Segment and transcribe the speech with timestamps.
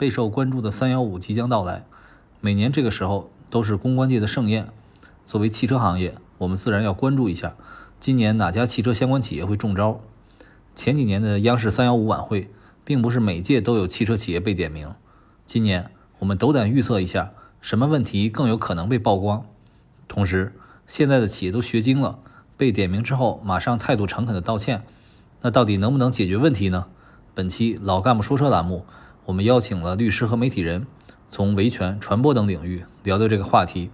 [0.00, 1.84] 备受关注的三幺五即将到来，
[2.40, 4.66] 每年这个时候都是公关界的盛宴。
[5.26, 7.54] 作为汽车行业，我们自然要关注一下，
[7.98, 10.00] 今年哪家汽车相关企业会中招？
[10.74, 12.50] 前几年的央视三幺五晚会，
[12.82, 14.88] 并不是每届都有汽车企业被点名。
[15.44, 15.90] 今年，
[16.20, 19.44] 我们斗胆预测一下，什么问题更有可能被曝光？
[20.08, 20.54] 同时，
[20.86, 22.20] 现在的企业都学精了，
[22.56, 24.82] 被点名之后马上态度诚恳的道歉，
[25.42, 26.86] 那到底能不能解决问题呢？
[27.34, 28.86] 本期老干部说车栏目，
[29.30, 30.88] 我们邀请了律师和媒体人，
[31.28, 33.92] 从维权、传播等领域聊聊这个话题。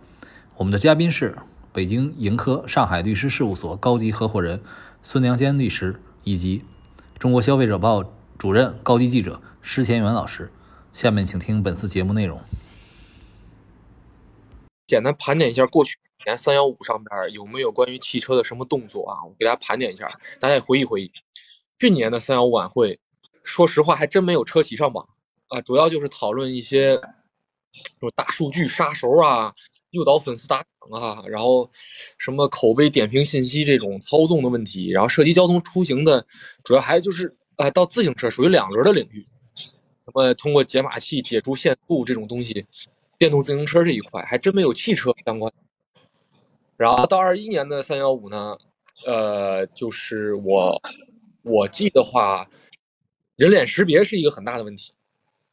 [0.57, 1.37] 我们的嘉宾是
[1.75, 4.63] 北京盈科上海律师事务所高级合伙人
[5.03, 6.65] 孙良坚律师，以及
[7.19, 8.03] 中国消费者报
[8.39, 10.51] 主任高级记者施前元老师。
[10.95, 12.41] 下面请听本次节目内容。
[14.87, 19.23] 简单盘点一下过去年三幺五上边有没有关于汽车的什么动作啊？
[19.23, 20.09] 我给大家盘点一下，
[20.41, 21.13] 大家也回忆回忆。
[21.79, 22.99] 去年的三幺五晚会，
[23.45, 25.07] 说实话还真没有车企上榜
[25.49, 26.97] 啊，主要就是讨论一些，
[28.01, 29.55] 就大数据杀熟啊。
[29.91, 36.27] 诱导粉丝打赏啊，然后什么口碑点评信息这种操纵的问题，然后涉及交通出行的，
[36.65, 39.27] 主要还就是啊，到自行车属于两轮的领域，
[40.05, 42.67] 什么通过解码器解除限速这种东西，
[43.17, 45.51] 电动自行车这一块还真没有汽车相关。
[46.77, 48.59] 然后到二一年的三幺五呢，
[49.07, 50.79] 呃，就是我
[51.43, 52.47] 我记的话，
[53.37, 54.93] 人脸识别是一个很大的问题。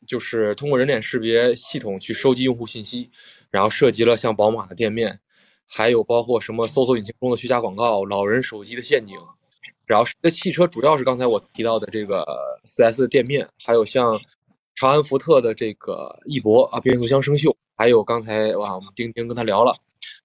[0.06, 3.10] 就是通过人脸识别系统去收集用户信息，
[3.50, 5.20] 然后涉及了像宝马的店面，
[5.68, 9.18] 还有包括什么搜索引擎中的虚假广告、老人手机的陷阱，
[9.86, 12.26] 然后这汽车主要是刚才我提到的这个
[12.66, 14.20] 4S 的店面，还有像
[14.76, 19.76] 长安福特的这个翼博啊变速箱生锈，还有刚才哇我们钉钉跟他聊了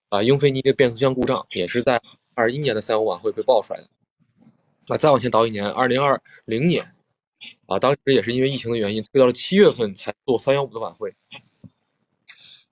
[0.09, 2.01] 啊英菲尼的变速箱故障，也是在
[2.35, 3.89] 二一年的三幺晚会被爆出来的。
[4.89, 6.95] 那再往前倒一年，二零二零年。
[7.69, 11.15] 啊，当时也是因为疫情的原因，推到了七月份才做三幺五的晚会。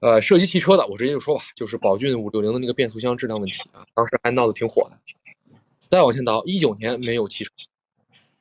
[0.01, 4.99] 呃，涉及汽车的，我直接就说吧，就是宝骏五六零的那个变速箱质量问题啊，当时还闹得挺火的。
[5.91, 7.53] 再往前倒，一九年没有汽车，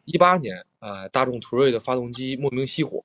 [0.06, 3.04] 一八年，呃，大众途锐的发动机莫名熄火，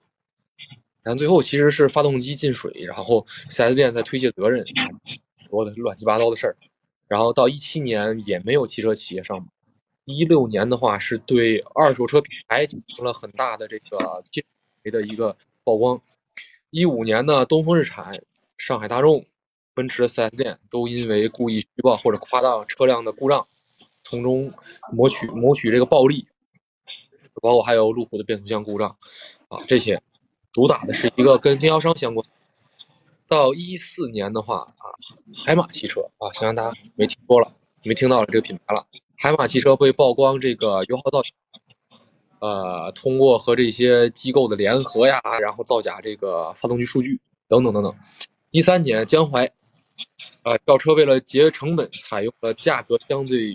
[1.03, 4.65] 然后最后其实是发动机进水，然后 4S 店在推卸责任，
[5.49, 6.57] 多的乱七八糟的事儿。
[7.09, 9.49] 然后到一七年也没有汽车企业上榜。
[10.11, 14.43] 一六年的话，是对二手车品牌进行了很大的这个进
[14.85, 16.01] 的一个曝光。
[16.71, 18.21] 一五年呢，东风日产、
[18.57, 19.25] 上海大众、
[19.75, 23.47] 奔驰的 4S 店都因为故意虚报或者夸大车辆的故障，
[24.03, 24.53] 从中
[24.93, 26.27] 谋取谋取这个暴利。
[27.43, 28.95] 包括还有路虎的变速箱故障
[29.49, 30.03] 啊，这些
[30.53, 32.27] 主打的是一个跟经销商相关。
[33.27, 34.85] 到一四年的话啊，
[35.47, 37.51] 海马汽车啊，相信大家没听说了，
[37.83, 38.85] 没听到了这个品牌了。
[39.23, 41.29] 海马汽车会曝光这个油耗造假，
[42.39, 47.95] 呃，通过和这些机构的联合呀，然后造假这个发动机数据等等等等。
[48.51, 49.45] 一三年，江淮，
[50.43, 53.55] 呃，轿车为了节约成本，采用了价格相对，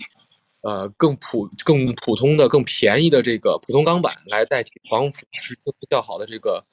[0.61, 5.57] 呃，更普、更普通的、更便宜的这个普通钢板来代替防腐质
[5.89, 6.63] 较好的这个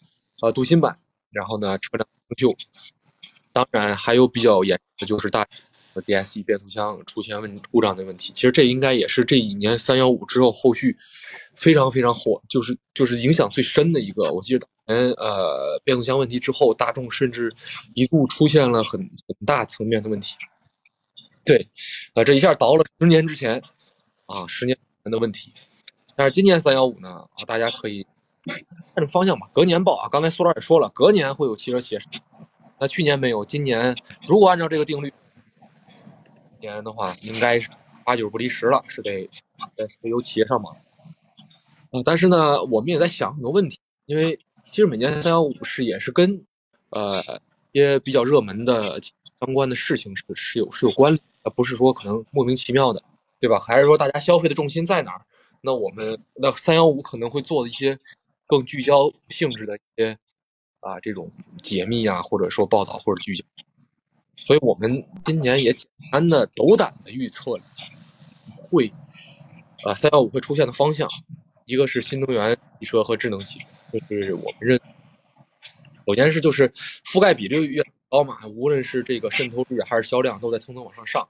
[0.42, 0.94] 呃镀锌板，
[1.30, 2.54] 然后呢，车辆生锈。
[3.54, 5.48] 当然，还有比较严重的就是大。
[5.94, 10.96] 和 DSE 变速箱出现问故障的问题，其实这应该也是这一年三幺五之后后续
[11.54, 14.32] 非常非常火，就是就是影响最深的一个。
[14.32, 17.54] 我记得当年呃变速箱问题之后，大众甚至
[17.94, 20.36] 一度出现了很很大层面的问题。
[21.44, 21.68] 对，
[22.14, 23.62] 啊这一下倒了十年之前
[24.26, 25.52] 啊十年前的问题。
[26.16, 28.06] 但是今年三幺五呢啊大家可以
[28.94, 32.10] 看着方向吧，隔年报啊，刚才苏老也说了，隔年会有汽车企业上。
[32.80, 33.94] 那去年没有，今年
[34.26, 35.12] 如果按照这个定律。
[36.62, 37.68] 年的话，应该是
[38.04, 39.28] 八九不离十了，是得
[39.76, 40.74] 得有企业上榜。
[41.90, 44.38] 呃，但是呢，我们也在想很多问题，因为
[44.70, 46.42] 其实每年三幺五是也是跟
[46.90, 47.20] 呃
[47.72, 48.98] 一些比较热门的
[49.40, 53.02] 相关的事情是是有是有关联，而不是说可能莫名其妙的，
[53.38, 53.60] 对吧？
[53.60, 55.20] 还是说大家消费的重心在哪儿？
[55.60, 57.98] 那我们那三幺五可能会做的一些
[58.46, 60.16] 更聚焦性质的一些
[60.80, 63.44] 啊这种解密啊，或者说报道或者聚焦。
[64.44, 67.84] 所以我们今年也简单的斗胆的预测了一下，
[68.68, 68.92] 会，
[69.84, 71.08] 啊，三幺五会出现的方向，
[71.64, 74.80] 一个是新能源汽车和智能汽车，就是我们认，
[76.06, 76.68] 首先是就是
[77.04, 81.28] 覆盖比例越高嘛，无论是这个渗透率还是销量都在蹭蹭往上上。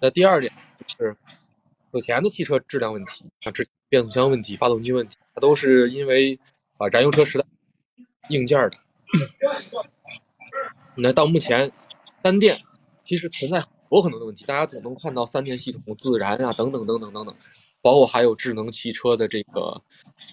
[0.00, 1.16] 那第二点就是
[1.92, 6.36] 此前的汽车质量问题，像之变速箱问题、发动机问题，它都是因为
[6.76, 7.44] 啊燃油车时代
[8.30, 8.72] 硬件的。
[10.96, 11.70] 那到目前。
[12.22, 12.60] 三电
[13.06, 17.34] 其实存在很多很多的问题，大家总能看到三电系统自燃啊，等等等等等等，
[17.80, 19.70] 包括还有智能汽车的这个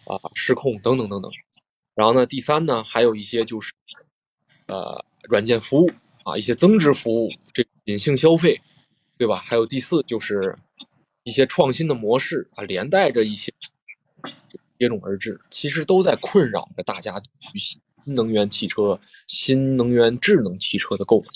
[0.06, 1.32] 啊失控等等等等。
[1.94, 3.72] 然后呢，第三呢，还有一些就是
[4.68, 5.90] 呃软件服务
[6.24, 8.60] 啊，一些增值服务，这隐性消费，
[9.18, 9.38] 对吧？
[9.38, 10.58] 还有第四就是
[11.24, 13.54] 一些创新的模式啊，连带着一些
[14.78, 21.28] 接踵而至，其实都在困扰着大家对于新能源汽车、新能源智能汽车的购买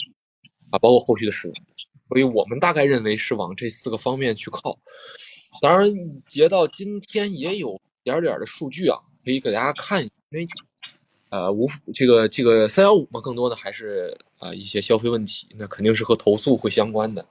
[0.71, 1.55] 啊，包括后续的使用。
[2.07, 4.77] 所以我们大概认为是往这四个方面去靠。
[5.61, 5.93] 当然，
[6.27, 10.47] 截到今天也有点点的数据啊，可以给大家看，因为
[11.29, 17.23] 呃无这个这个三幺五嘛，更多的还是啊一些消费问题，那肯定是和投诉会相关的。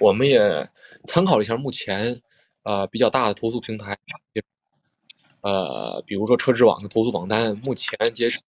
[0.00, 0.68] 我们也
[1.06, 2.20] 参考了一下目前
[2.62, 3.96] 啊比较大的投诉平台，
[5.42, 8.40] 呃，比如说车之网的投诉榜单，目前截止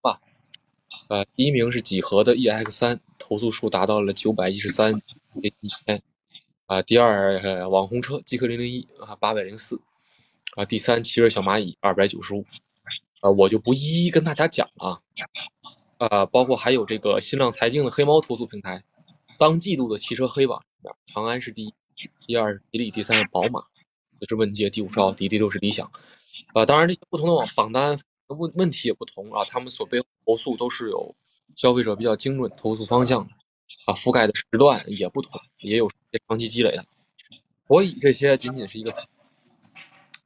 [0.00, 0.18] 吧，
[1.08, 5.00] 呃，第一名是几何的 EX 三，投诉数达到了九百一十三。
[5.40, 5.52] 一
[5.86, 6.02] 千
[6.66, 9.80] 啊，第二网红车极氪零零一啊，八百零四
[10.56, 12.44] 啊，第三奇瑞小蚂蚁二百九十五
[13.20, 15.00] 啊，我就不一一跟大家讲了
[15.98, 18.82] 啊，包括还有这个新浪财经的黑猫投诉平台，
[19.38, 20.60] 当季度的汽车黑榜，
[21.06, 21.72] 长安是第一，
[22.26, 23.62] 第二吉利，第三是宝马，
[24.18, 25.88] 这是问界，第五是奥迪，第六是理想
[26.52, 26.66] 啊。
[26.66, 27.96] 当然，这些不同的网榜单
[28.28, 31.14] 问问题也不同啊，他们所背后投诉都是有
[31.56, 33.32] 消费者比较精准投诉方向的。
[33.86, 35.90] 啊，覆盖的时段也不同，也有
[36.26, 36.84] 长期积累的，
[37.66, 38.90] 所以这些仅仅是一个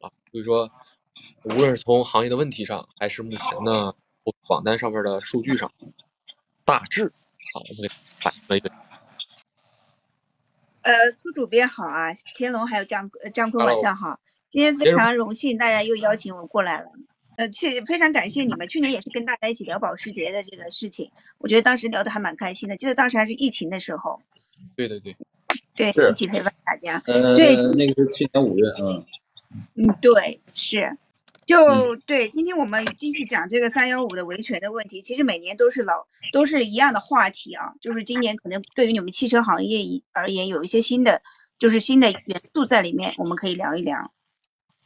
[0.00, 0.69] 啊，所以说，
[1.44, 3.94] 无论是从行业的问题上，还是目前的
[4.48, 5.70] 榜单上面的数据上，
[6.64, 7.88] 大致啊，我们
[8.20, 8.69] 反映了一个。
[10.81, 14.19] 呃，苏主编好啊，天龙还有张张坤晚上好，
[14.50, 16.90] 今天非常荣幸大家又邀请我过来了。
[17.37, 18.67] 呃，去非常感谢你们。
[18.69, 22.76] 去年也是跟大家一起聊保时捷的这个事情，我觉得当时聊的还蛮开心的。
[22.76, 24.20] 记得当时还是疫情的时候。
[24.76, 25.17] 对对对，
[25.75, 27.02] 对，一起陪伴大家。
[27.06, 29.05] 呃，对，那个是去年五月，嗯。
[29.75, 30.96] 嗯，对，是，
[31.44, 32.26] 就对。
[32.31, 35.02] 今天我们继续讲这个三幺五的维权的问题。
[35.02, 41.20] 其实每年都是老都是一样的话题啊，就是今年可能对于你们汽车行业而言有一些新的，
[41.58, 44.12] 就是新的元素在里面，我们可以聊一聊。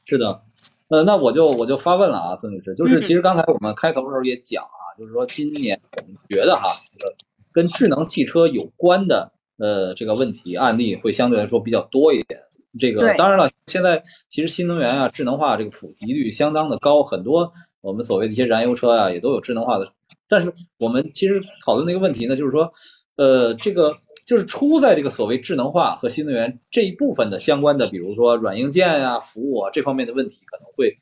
[0.05, 0.43] 是的。
[0.89, 7.13] 呃，那我就我就发问了啊，孙女士，就是其实刚才我们开头的时候也讲啊，就是说今年我们觉得哈，这个
[7.53, 12.41] 跟智能汽车有关的呃这个问题案例会相对来说比较多一点。
[12.79, 19.93] 这个当然了，现在其实新能源啊、智能化这个普及率相当的高，很多我们所谓的一些燃油车啊也都有智能化的。
[20.29, 22.71] 但是我们其实讨论的一个问题呢，就是说，
[23.17, 23.97] 呃，这个。
[24.27, 30.93] 就是出在这个所谓智能化和新能源这一部分的相关的，比如说软硬件呀、服务啊这方面的问题，可能会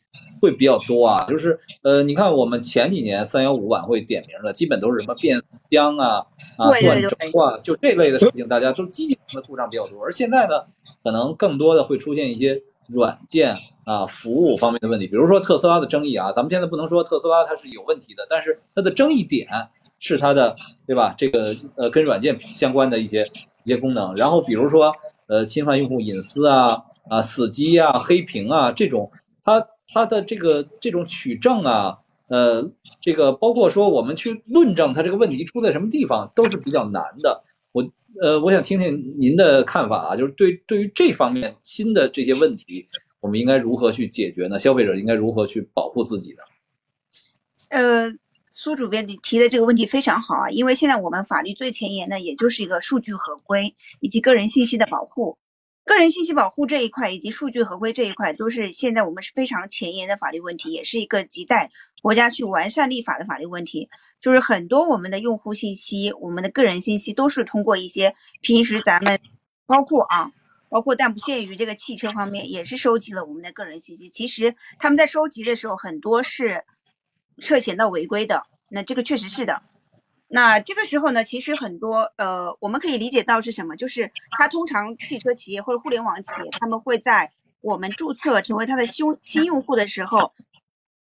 [0.43, 1.25] 会比较多啊。
[1.25, 6.19] 就是呃，你看我们前几年三幺五晚会点名的，基本都是什么变速箱啊、
[6.59, 10.05] 啊断轴啊，就这类的事情，大家都积极的故障比较多。
[10.05, 10.61] 而现在呢，
[11.03, 16.31] 可能更多的会出现一些软件啊、服务方面的问题，比如说特斯拉的争议啊。
[16.37, 19.49] 咱们现在不能说特斯拉它是有问题的，但是它的争议点。
[20.06, 20.55] 是它的，
[20.87, 21.15] 对吧？
[21.17, 23.27] 这个呃，跟软件相关的一些
[23.65, 24.95] 一些功能，然后比如说
[25.29, 26.77] 呃，侵犯用户隐私啊
[27.09, 29.11] 啊，死机啊，黑屏啊这种，
[29.43, 31.97] 它它的这个这种取证啊，
[32.29, 32.62] 呃，
[33.01, 37.43] 这个包括说我们去论证它这个问题出在什么地方，都是比较难的。
[37.73, 37.83] 我
[38.21, 42.87] 呃，我想听听您的看法啊，就是对对于这方面新的这些问题，
[43.21, 44.59] 我们应该如何去解决呢？
[44.59, 46.43] 消费者应该如何去保护自己呢？
[47.71, 48.12] 呃。
[48.56, 55.37] 苏主编，你提的这个问题非常好啊，因为现在我们法律最前沿的，也就是一个数据合规以及个人信息的保护。
[55.84, 63.89] 个人信息保护这一块以及数据合规这一块，都是现在我们是非常前沿的法律问题，也是一个亟待国家去完善立法的法律问题。
[64.20, 69.19] 就是很多我们的用户信息、我们的个人信息，都是通过一些平时咱们，
[69.67, 70.31] 包括啊，
[70.69, 74.08] 包括但不限于这个汽车方面，也是收集了我们的个人信息。
[74.11, 76.63] 其实他们在收集的时候，很多是。
[77.38, 79.62] 涉嫌到违规的，那这个确实是的。
[80.29, 83.76] 那这个时候呢，其实很多呃，我们可以理解到是什么？
[83.76, 90.32] 就是他通常汽车企业或者互联网企业，他们会在我们注册成为他的新新用户的时候，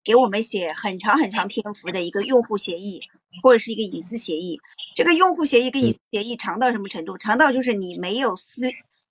[0.02, 3.02] 给我们写很长很长篇幅的一个用户协议
[3.42, 4.60] 或者是一个隐私协议。
[4.94, 7.18] 这个用户协议跟隐私协议长到什么程度？
[7.18, 8.62] 长到就是你没有私，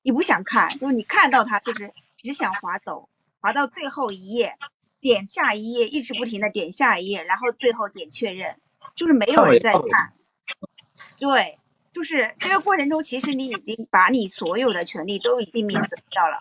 [0.02, 3.08] 你不想看，就是你看到它就是只想划走，
[3.40, 4.56] 划到最后一页。
[5.00, 8.60] 点下一页，一直不停的点下一页，然后最后点确认，
[8.96, 10.14] 就是没有人在看。
[11.18, 11.60] 对，
[11.94, 16.40] 就是这个过程中，其实你已经把你所有的权利都已经免责掉了。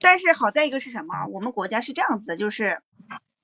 [0.00, 1.26] 但是好在一个是什么？
[1.26, 2.80] 我们国家是这样子的，就是，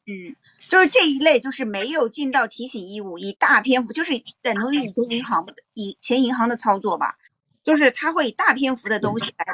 [0.06, 0.34] 嗯，
[0.68, 4.12] 就是这一类就是没有尽到提醒义务，以大篇幅，就是
[4.42, 7.16] 等同于以前银行以前银行的操作吧，
[7.62, 9.46] 就是他会以大篇幅的东西来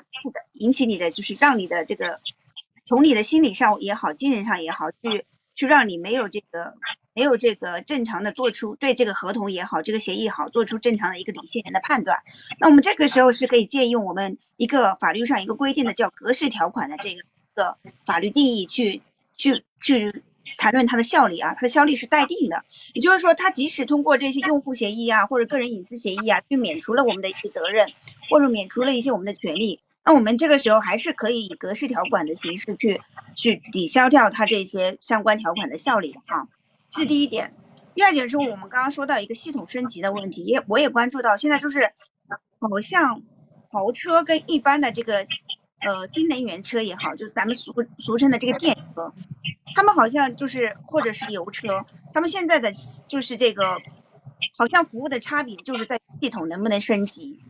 [0.55, 2.21] 引起你的，就是让你的这个。
[2.87, 5.25] 从你的心理上也好，精神上也好，去
[5.57, 6.75] 去让你没有这个
[7.15, 12.19] 没有这个正常的做出对这个合同也好，这个协议也好，做出正常的一个理性人的判断。
[12.61, 17.23] 那我们这个时候是可以借用我们一个法律上一个规定的叫格式条款的这个
[17.55, 19.01] 个法律定义去
[19.37, 20.23] 去去
[20.59, 22.65] 谈论它的效力啊，它的效力是待定的。
[22.93, 27.89] 也就是说，它即使通过这些用户协议啊或者个人隐私协议啊，去免除了我们的一些责任，
[28.29, 29.81] 或者免除了一些我们的权利。
[30.05, 33.01] 那我们这个时候还是可以以格式条款的形式去
[33.35, 36.47] 去抵消掉它这些相关条款的效力的啊，
[36.91, 37.55] 这是第一点。
[37.95, 41.91] 第二点是我们刚刚说到一个系统升级的问题，也我也关注到，现在就是
[42.59, 43.23] 好像
[43.71, 49.13] 豪车跟一般的这个呃新能源车也好，就是咱们俗俗称的这个电车，
[49.75, 52.73] 他们好像就是或者是油车，他们现在的
[53.07, 53.79] 就是这个
[54.59, 57.41] 好像服务的差别就是在系统能不能升级。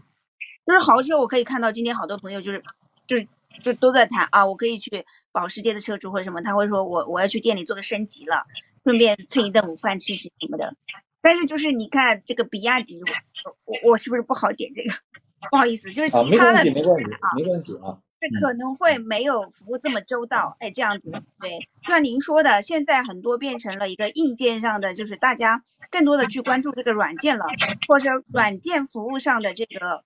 [0.67, 2.63] 就是豪车，我可以看到今天好多朋友就是，
[3.07, 3.29] 就是
[3.63, 8.45] 就都在谈啊，我可以去保时捷的车主或者什么，他会说我我要去店里做个升级了，
[8.83, 10.75] 顺便蹭一顿午饭吃吃什么的。
[11.21, 13.01] 但是就是你看这个比亚迪，
[13.45, 14.95] 我我我是不是不好点这个？
[15.51, 17.99] 不好意思，就是其他的没关系，没关系，没关系啊。
[18.19, 21.51] 这可能会没有服务这么周到，哎，这样子对。
[21.83, 27.45] 就像您说的，现在很多变成了一个硬件上的，就是大家更多的去关注这个软件了，
[27.87, 30.03] 或者软件服务上的这个。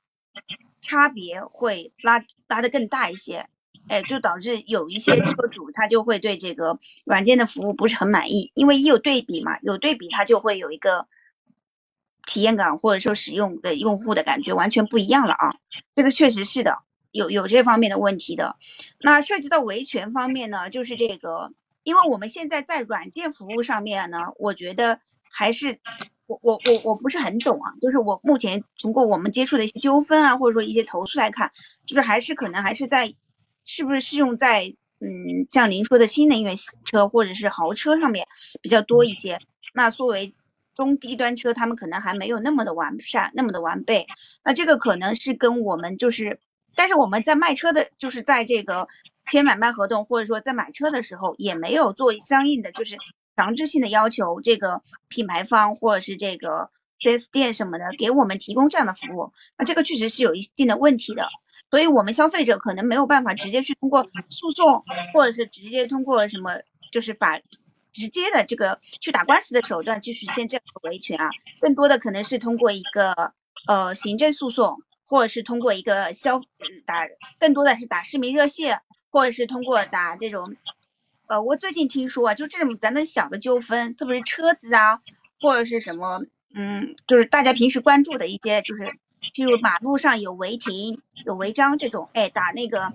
[0.80, 3.46] 差别会拉拉得更大一些，
[3.88, 11.06] 哎，就导致有一些车主他就会对这个软件的服务不是很满意，因为一有对比嘛，有对比他就会有一个
[12.26, 15.56] 体验感或者说使用的用户的感觉完全不一样了啊，
[15.94, 16.78] 这个确实是的，
[17.10, 18.56] 有有这方面的问题的。
[19.00, 21.52] 那涉及到维权方面呢，就是这个，
[21.82, 25.80] 因为我们现在在软件服务上面呢，我觉得还是。
[26.28, 31.50] 我我我我不是很懂啊，就是我目前通过我们接触的一些纠纷啊，或者说一些投诉来看，
[31.86, 33.12] 就是还是可能还是在，
[33.64, 34.66] 是不是适用在
[35.00, 36.54] 嗯像您说的新能源
[36.84, 38.26] 车或者是豪车上面
[38.60, 39.38] 比较多一些？
[39.72, 40.34] 那作为
[40.76, 44.06] 中低端车，他们可能还没有那么的完善，那么的完备。
[44.44, 46.38] 那这个可能是跟我们就是，
[46.74, 48.86] 但是我们在卖车的，就是在这个
[49.30, 52.98] 签买卖合同或者说在买车的时候，也没有做相应的就是。
[53.38, 56.68] 强制性的要求，这个品牌方或者是这个
[56.98, 61.24] 4S 店什么的给我们提供这样的服务，那这个确实是有一定的问题的。
[61.70, 64.82] 所以，我们消费者可能没有办法直接去通过诉讼，
[65.14, 66.50] 或者是直接通过什么，
[66.90, 67.38] 就是法
[67.92, 71.30] 直接的这个去打官司的手段去实现这个维权啊。
[71.60, 73.32] 更多的可能是通过一个
[73.68, 74.76] 呃行政诉讼，
[75.06, 76.40] 或者是通过一个消
[76.84, 77.06] 打，
[77.38, 78.80] 更多的是打市民热线，
[79.10, 80.56] 或者是通过打这种。
[81.28, 84.98] 呃，我最近听说啊，就这种咱们小的纠纷，特别是车子啊，
[85.42, 86.22] 或者是什么，
[86.54, 88.84] 嗯，就是大家平时关注的一些，就是，
[89.34, 92.90] 譬如马路上有违停、有违章这种，哎，打那个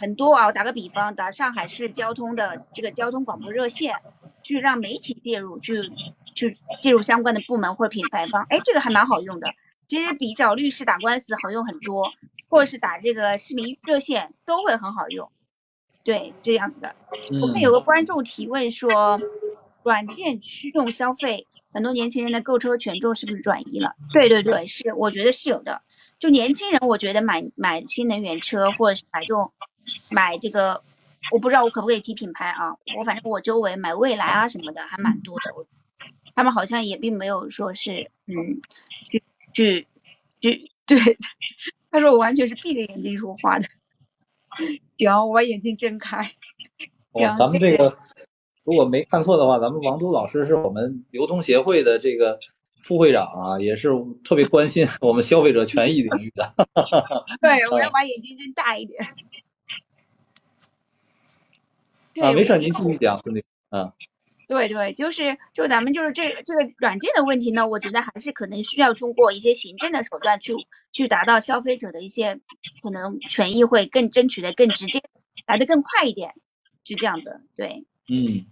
[0.00, 0.50] 很多啊。
[0.50, 3.94] 打个比方，打上海市交通的这个交通广播热线，
[4.42, 5.92] 去让媒体介入，去
[6.34, 9.48] 去介入相关的部门或者品牌方，哎，这个还蛮好用的。
[9.86, 12.10] 其实比找律师打官司好用很多，
[12.48, 15.30] 或者是打这个市民热线都会很好用。
[16.02, 16.94] 对，这样子的。
[17.40, 19.20] 我看有个观众提问说，
[19.82, 23.94] 软件驱动消费，很多年轻人的购车权重是不是转移了？
[24.12, 25.82] 对对对，是，我觉得是有的。
[26.18, 29.50] 就年轻人，我觉得买买新能源车，或者是买这种
[30.10, 30.82] 买这个，
[31.32, 32.70] 我不知道我可不可以提品牌啊？
[32.98, 35.66] 我反正我周围买蔚来啊什么的还蛮多的，我
[36.34, 38.60] 他们好像也并没有说是嗯，
[39.06, 39.86] 去去
[40.40, 40.98] 去，对，
[41.90, 43.66] 他说我完全是闭着眼睛说话的。
[44.96, 46.22] 行，我把眼睛睁开。
[47.12, 47.96] 哦，咱们这个
[48.64, 52.38] 如果没看错的话，咱们王都老师是我们流通协会的这个
[52.80, 53.90] 副会长啊，也是
[54.24, 56.54] 特别关心我们消费者权益领域的。
[57.40, 59.02] 对，我要把眼睛睁大一点。
[62.22, 63.44] 啊，没事，您继续讲，兄弟。
[63.70, 63.92] 嗯。
[64.50, 70.52] 对对，就是就咱们就是这这个软件的问题呢，我觉得还是可能需要通过一些行政的手段去
[70.90, 72.36] 去达到消费者的一些
[72.82, 75.00] 可能权益会更争取的更直接，
[75.46, 76.34] 来的更快一点，
[76.82, 77.40] 是这样的。
[77.56, 78.44] 对，嗯，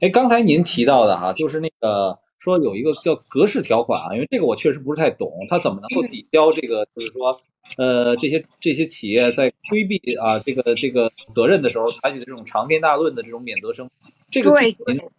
[0.00, 7.40] 哎，刚才您提到的哈，就是那个说有一个叫格式条款啊，因为这个我确实不是太懂，它怎么能够抵消这个，就是说，
[7.78, 13.88] 呃，这些这些企业在规避啊这个这个责任的时候采取的这种长篇大论的这种免责声。
[14.30, 14.76] 这个您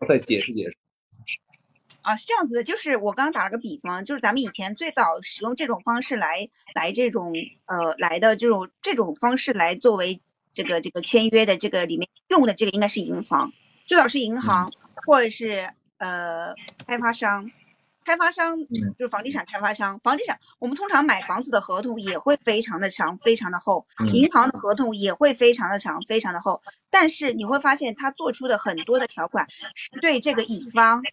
[0.07, 0.77] 再解释解释。
[2.01, 7.33] 啊，是这样子的，就是我刚刚打了个比方，就是咱们以前最早使用这种方式来来这种
[7.65, 10.21] 呃来的这种这种方式来作为
[10.53, 13.51] 这个这个签约的这个里面用的这个应该是银行，
[13.85, 14.71] 最早是银行
[15.05, 16.53] 或者是呃
[16.85, 17.51] 开发商。
[18.07, 18.57] 开发商
[18.97, 26.61] 就是房地产开发商，房地产我们通常买房子的合同也会非常的长，非常的厚，银行的合同也会非常的长，非常的厚。
[26.89, 29.45] 但是你会发现，他做出的很多的条款
[29.75, 31.03] 是对这个乙方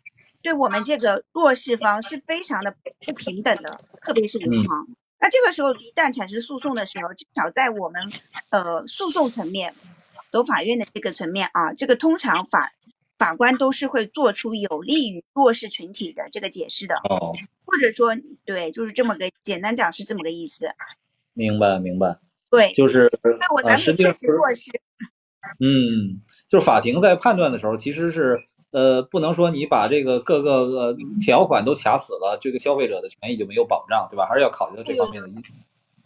[0.41, 2.73] 对我们这个弱势方是非常的
[3.05, 4.87] 不平等的，特别是银行。
[5.19, 8.01] 那这个时候一旦产生诉讼的时候，至少在我们
[8.51, 9.75] 呃诉讼层面，
[10.31, 12.73] 走法院的这个层面啊，这个通常法
[13.19, 16.95] 法官都是会做出有利于弱势群体的这个解释的。
[17.09, 17.33] 哦，
[17.65, 20.67] 或者说对，就是这么个简单讲是这么个意思。
[21.33, 22.19] 明白明白。
[22.51, 24.71] 对，就是那我咱们实际上是弱势。
[25.61, 28.41] 嗯，就是法庭在判断的时候，其实是
[28.71, 34.27] 呃，不能说你把这个各个呃条款都卡死了，这个消费者的权益就没有保障，对吧？
[34.27, 35.43] 还是要考虑到这方面的因素。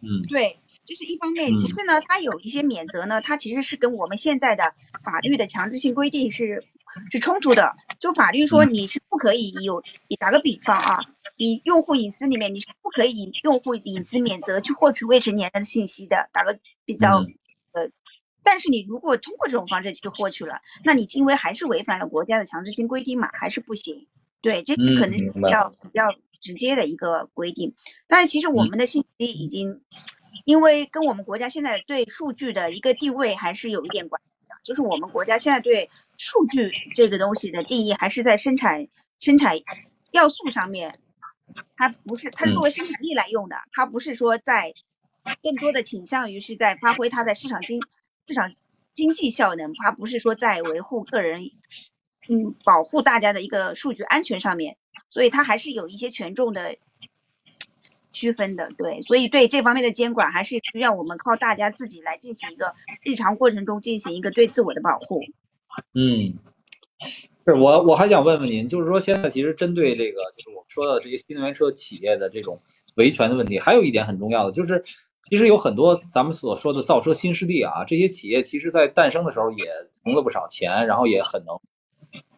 [0.00, 1.55] 嗯，对，这是一方面。
[1.57, 4.73] 其次呢，它有一些免责呢，它其实是跟我们现在的
[5.05, 6.65] 法律的强制性规定是
[7.11, 7.75] 是冲突的。
[7.99, 11.00] 就法律说你是不可以有，你打个比方啊，
[11.37, 16.28] 你用户隐私里面你是不可以以用户隐私免责去获取未成年人的信息的。
[16.33, 17.18] 打个比较。
[17.73, 17.88] 呃
[18.40, 24.07] 但是你如果通过这种方式去获取了，那你因为还是违反了国家的强制性规定嘛，还是不行。
[24.40, 26.07] 对，这可能是比较比较
[26.40, 27.75] 直接的一个规定。
[28.07, 29.83] 但是其实我们的信息已经，
[30.47, 38.87] 因为跟我们国家现在对数据的一个地位还是有一点关系的，就是我们国家现在对数据这个东西的定义还是在生产
[39.18, 39.56] 生产
[40.10, 40.94] 要素上面，
[41.75, 44.75] 它不是它作为生产力来用的，它不是说在
[45.42, 47.80] 更多的倾向于是在发挥它的市场经。
[48.30, 48.52] 市场
[48.92, 51.50] 经济效能，它不是说在维护个人，
[52.28, 54.76] 嗯，保护大家的一个数据安全上面，
[55.08, 56.76] 所以它还是有一些权重的
[58.12, 65.22] 区分的，对，所以对这方面的监管还是需要我们靠大家自己来进行一个日常过程中进行一个对自我的保护。
[65.94, 66.35] 嗯，
[67.47, 72.61] 是我我还想问问您，就是说现在其实针对这个，就是我们说的这些新能源车企业的这种
[72.97, 74.82] 维权的问题，还有一点很重要的就是。
[75.20, 81.54] 其实有很多咱们所说的造车新势力啊，这些企业其实在诞生的时候也存了不少钱，然后也很能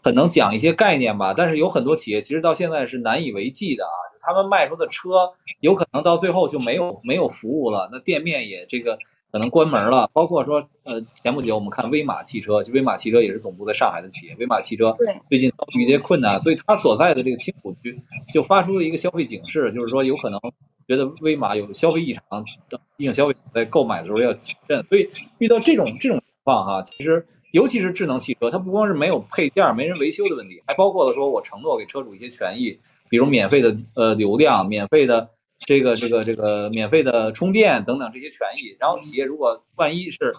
[0.03, 1.33] 很能讲一些概念吧。
[1.33, 5.11] 但是有很多企业其实到现在是难以为继的啊，他们卖出的车
[5.61, 8.99] 有可能到最后就没有没有服务了，那店面也这个
[9.33, 10.09] 可能关门了。
[10.13, 14.97] 包括说呃前不久我们看威马汽车，就威马汽车也是总部在上海的企业，威马汽车
[15.29, 17.99] 最近遭遇一些困难，所以它所在的这个青浦区
[18.33, 20.41] 就发出了一个消费警示，就是说有可能。
[20.89, 22.45] 觉得威马有消费异常，
[22.97, 24.85] 提醒消费者在购买的时候要谨慎。
[24.89, 32.77] 所以遇到这种这种情况哈，其实尤其是智能汽车，它不光是没有配件、没人维修的问题，还包括了说我承诺给车主一些权益，
[33.09, 35.31] 比如免费的呃流量、免费的
[35.67, 38.77] 这个这个这个免费的充电等等这些权益。
[38.79, 40.35] 然后企业如果万一是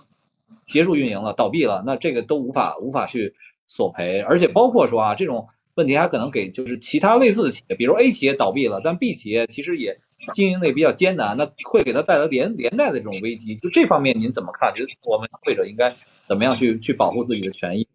[0.67, 3.33] 结束运营了、倒闭了，那这个都无法无法去
[3.67, 4.19] 索赔。
[4.21, 9.97] 而且包括说啊，这种问题还可能给就是其他类似的企业，比如 A 企业倒闭了，但 B 企业其实也。
[10.35, 13.55] 经营的也比较艰难，那会给他带来连连带的这种危机。
[13.55, 14.71] 就这方面您怎么看？
[14.75, 15.91] 觉得我们消费者应该
[16.29, 17.87] 怎么样去去保护自己的权益？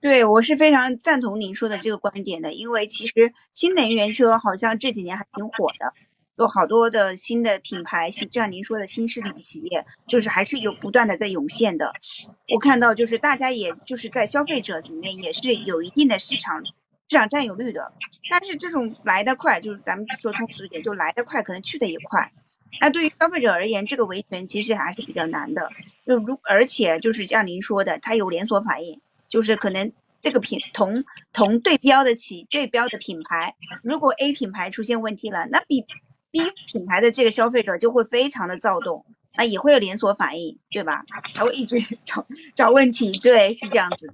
[0.00, 5.92] 对我是非常赞同您说的这个观点的，因为其实新能源车好像这几年还挺火的，
[6.40, 11.92] 有好多的新的品牌，像像您说的新势力企业，就是还是有不断的在涌现的。
[12.52, 16.62] 我看到就是大家也就是在消费者里面也是有一定的市场。
[17.08, 17.92] 市场占有率的，
[18.30, 22.30] 但是这种来得快，就是咱们说通俗一点，就来得快，可能去的也快。
[22.80, 25.68] 那对于消费者而言，这个维权其实还是比较难的。
[26.06, 35.84] 就如而且就是像您说的，它有连锁反应，就是可能这个品同同对标的企对标的品牌，如果 A 品牌出现问题了，那 B
[36.30, 39.04] B 品牌的这个消费者就会非常的躁动，
[39.36, 41.04] 那也会有连锁反应，对吧？
[41.34, 44.12] 他会一直 找找问题，对，是这样子。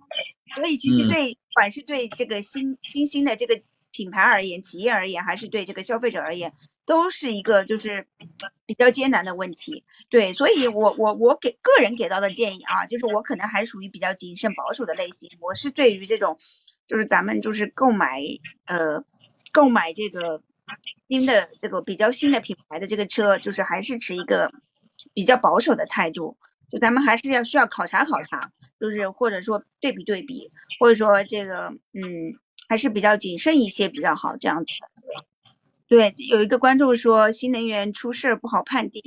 [0.55, 6.53] 所以其实对，不管是对这个新新兴的这个品牌而言，企业而言，还是对这个消费者而言，
[6.87, 8.07] 都是一个就是
[8.65, 9.85] 比较艰难的问题。
[10.09, 15.29] 对，所以我我我给个人给到的建议啊，就是我可能还属于比较谨慎保守的类型。
[15.41, 16.39] 我是对于这种，
[16.87, 18.23] 就是咱们就是购买
[18.65, 19.05] 呃
[19.53, 20.41] 购买这个
[21.09, 24.51] 新的这个比较新的品牌的这个车，就是还是持一个
[25.15, 26.37] 比较保守的态度。
[26.69, 28.51] 就咱们还是要需要考察考察，
[28.81, 30.51] 就是或者说对比对比，
[30.81, 32.35] 或者说这个嗯
[32.69, 34.67] 还是比较谨慎一些比较好这样子。
[35.87, 39.01] 对，有一个观众说新能源出事儿不好判定，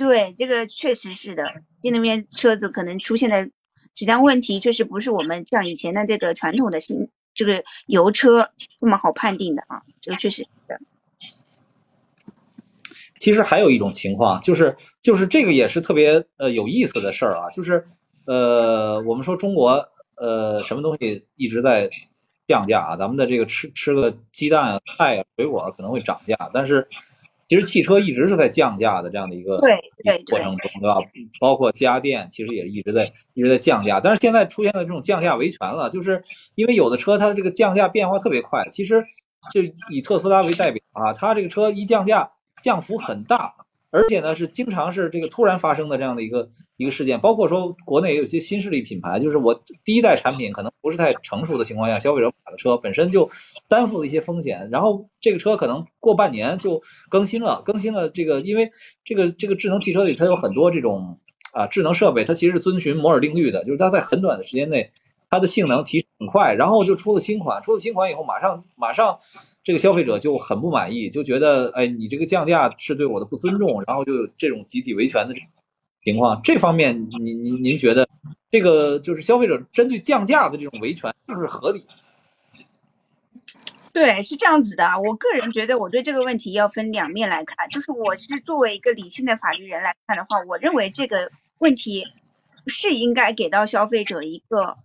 [0.00, 1.44] 对，这个确实是的，
[1.80, 3.48] 新能源车子可能出现的
[3.94, 7.08] 质量问题，确实不是我们像以前的这个传统的新
[7.44, 8.48] 这个油车
[8.78, 10.80] 这么好判定的啊，这个确实是的。
[13.18, 17.86] 其实还有一种情况，就是就是这个也是特别呃有意思的事儿啊，就是
[18.24, 21.88] 呃我们说中国呃什么东西一直在
[22.46, 26.88] 降价啊，咱们的这个吃吃个鸡蛋啊、菜啊、水果可能会涨价，但是
[27.50, 31.00] 其实汽车一直是在降价的这样的一个过程中，对吧？
[31.40, 33.98] 包括家电，其实也一直在一直在降价。
[33.98, 36.22] 但是现在出现了这种降价维权了，就是
[36.54, 38.64] 因为有的车它这个降价变化特别快。
[38.70, 39.04] 其实
[39.52, 39.60] 就
[39.90, 42.30] 以特斯拉为代表啊，它这个车一降价，
[42.62, 43.52] 降幅很大。
[43.90, 49.52] 而且呢，是经常是这个突然发生的这样的一个一个事件，包括说国内也有些新势力品牌，就是我
[49.84, 53.28] 第一代产品可能不是太成熟的情况下，消费者买的车本身就
[53.68, 58.70] 担负了一些风险，然后这个车可能过半年就更新了，更新了这个，因为
[59.04, 61.18] 这个这个智能汽车里它有很多这种
[61.52, 64.90] 啊智能设备，它其实是遵循摩尔定律的，就是它在很短的时间内。
[65.30, 69.16] 它的性能提很快，然后就出了新款，出了新款以后，马上马上，
[69.62, 75.32] 这个消费者就很不满意，就觉得，哎，你这个降价是对我的不尊重，然后就有这种集体维权的
[76.02, 76.40] 情况。
[76.42, 78.08] 这方面，您您您觉得，
[78.50, 81.86] 这个就是消费者针对降价的这种维权是不是合理？
[83.92, 84.84] 对，是这样子的。
[85.06, 92.04] 我个人觉得，我对这个问题要分两面来看，就是我是作为一个理性的法律人来看的话，我认为这个问题
[92.66, 94.76] 是应该给到消费者一个。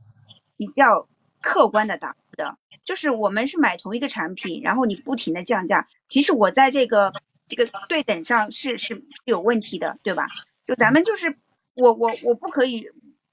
[0.57, 1.07] 比较
[1.41, 7.13] 客观的答复的，就是我们是买同一个产品，然后你不停的降价，其实我在这个
[7.45, 10.27] 这个对等上是是有问题的，对吧？
[10.65, 11.37] 就咱们就是
[11.75, 12.87] 我我我不可以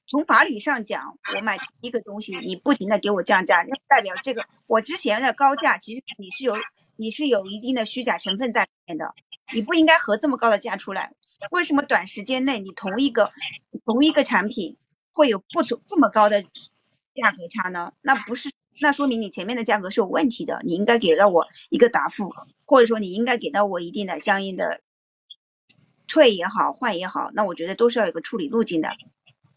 [0.06, 6.54] 从法理上讲，我买一个东西，你不停的给我降价，那代表这个我之前的高价其实你是有
[6.96, 9.14] 你是有一定的虚假成分在里面的，
[9.54, 11.12] 你不应该合这么高的价出来。
[11.50, 13.30] 为什么短时间内你同一个
[13.86, 14.76] 同一个产品
[15.12, 16.44] 会有不同这么高的？
[17.14, 17.92] 价格差呢？
[18.00, 20.60] 那不是，那说明你前面的价格是有问题的。
[20.64, 22.32] 你应该给到我一个答复，
[22.64, 24.80] 或者说你应该给到我一定的相应的
[26.08, 27.30] 退也好，换也好。
[27.34, 28.90] 那我觉得都是要有个处理路径的。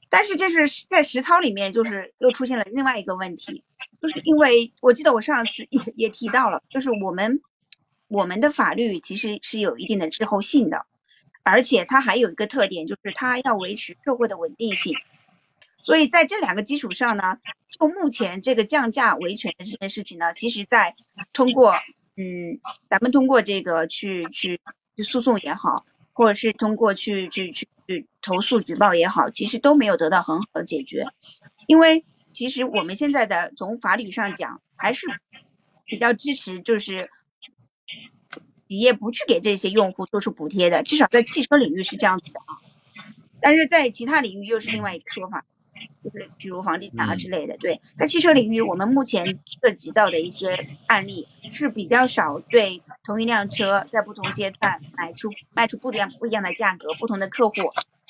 [0.10, 3.64] 但是就是在实操里面，就是又出现了另外一个问题，
[4.02, 7.42] 就是因为我记得我上次也也提到了，就是我们
[8.08, 10.86] 我们的法律其实是有一定的滞后性的，
[11.44, 14.94] 而且它还有一个特点，就是它要维持社会的稳定性。
[15.86, 17.38] 所以在这两个基础上呢，
[17.70, 20.96] 就目前这个降价维权的这件事情呢，其实在
[21.32, 21.76] 通过
[22.18, 24.60] 嗯，咱们通过这个去去
[24.96, 25.76] 去诉讼也好，
[26.12, 31.06] 或者是通过去去去去投诉举报也好，其实都没有得到很好的解决。
[31.68, 35.06] 因为其实我们现在的从法理上讲，还是
[35.86, 37.08] 比较支持就是
[38.68, 42.58] 企业不去给这些用户做出补贴的，至少在汽车领域是这样子的啊。
[43.40, 45.46] 但是在其他领域又是另外一个说法。
[46.04, 47.82] 就是比如房地产啊之类的，对。
[47.98, 49.26] 在汽车领域，我们目前
[49.62, 50.56] 涉及到的一些
[50.88, 57.56] 案例是比较少，对同一辆车在不同阶段卖出卖出不一样不一样的价格，不同的客户，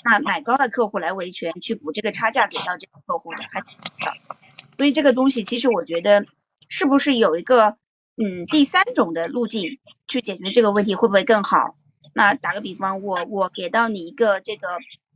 [0.03, 3.61] 那买高的客户来维权去补这个差价给到这个客户的，还
[4.77, 6.25] 所以这个东西其实我觉得
[6.67, 7.77] 是不是有一个
[8.17, 11.75] 嗯第三种的路径去解决这个问题会不会更好？
[12.13, 14.67] 那打个比方，我我给到你一个这个。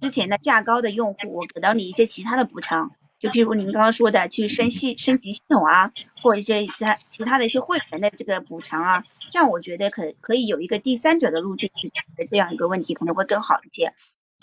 [0.01, 13.87] 之前的价高的用户，我给到你一些其他的补偿，就譬如您刚刚说的去升系升级系统啊，或者一些其他其他的一些会员的这个补偿啊，这样我觉得可可以有一个第三者的路径去解决这样一个问题，可能会更好一些。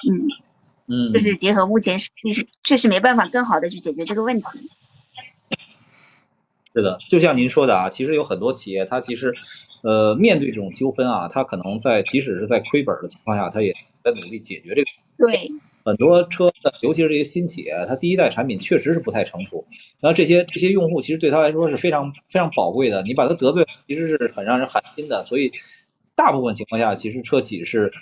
[0.08, 0.28] 嗯
[0.88, 2.10] 嗯，就是结合目前实
[2.62, 4.46] 确实没办法更好的去解决这个问题。
[6.74, 9.34] 是的，就像您说的啊，其实有很多企业，它其实
[9.82, 14.86] 呃面对这种纠纷啊，它可能在即使是在亏本的情况下，它也在努力解决这个。
[15.18, 15.50] 对，
[15.84, 19.64] 很多车的，尤其是这些新企业，它第一代产品确实是不太成熟。
[20.00, 25.22] 然后这些这些用户其实对他来说是非常非常宝贵的，你把他得罪，其实是很让人寒心的。
[25.24, 25.50] 所以，
[26.14, 27.92] 大部分情况下，其实车企是，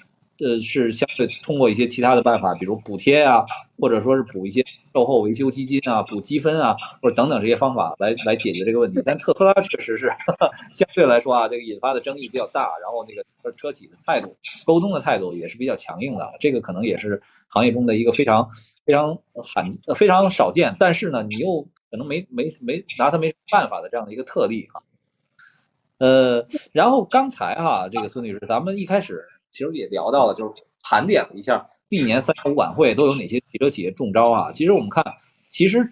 [0.40, 3.44] 呃，是相对通过一些其他的办法，比如补贴啊，
[3.78, 4.64] 或者说是补一些。
[4.94, 9.02] 售后维修基金啊，补积分啊，或者等等这些方法来来解决这个问题。
[9.04, 10.08] 但特斯拉确实是
[10.72, 16.32] 相对来说啊，这个引发的争议比较大，然后那个车企的态度、沟通的态度也是比较强硬的。
[16.38, 18.48] 这个可能也是行业中的一个非常
[18.86, 24.78] 非常罕、非常少见，但是呢，你又可能没没没拿它没办法的这样的一个特例啊。
[25.98, 30.52] 呃，然后刚才哈，这个孙女士，咱们一开始其实也聊到了，就是
[30.84, 31.68] 盘点了一下。
[31.96, 34.50] 历年三幺五晚会都有哪些汽车企业中招啊？
[34.50, 35.04] 其实我们看，
[35.48, 35.88] 其实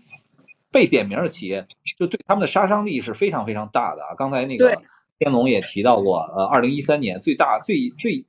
[0.72, 1.64] 被点名的企业
[1.96, 4.14] 就对他们的杀伤力是非常非常大的啊。
[4.16, 4.76] 刚才那个
[5.20, 8.24] 天龙也提到过，呃，二零一三年最大最最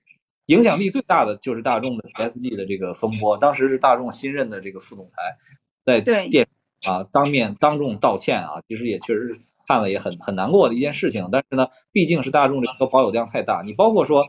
[0.45, 5.15] 影响力最大的就是大众的 PSG 的这个风波，当时是大众新任的这个副总裁
[5.83, 6.47] 在电
[6.85, 11.27] 啊当面当众道歉啊，其实也确实是看了也很很难过的一件事情。
[11.31, 14.23] 但是呢，毕竟是大众这个保有量太大，你包括说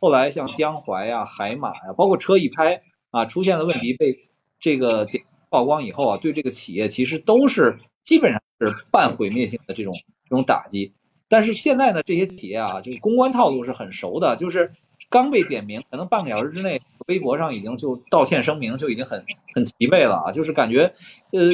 [0.00, 2.82] 后来像江淮呀、海马呀，包括车一拍。
[3.10, 4.16] 啊，出现了问题被
[4.58, 9.94] 这个点曝光以后啊，对这个企业其实都是基本上是半毁灭性的这种
[10.24, 10.92] 这种打击。
[11.28, 14.70] 但是现在呢，这些企业啊，就公关套路是很熟的，就是
[15.08, 20.92] 刚被点名，可能半个小时之内，微博上已经就道歉声明就已经很很齐备了啊，就是感觉
[21.32, 21.50] 呃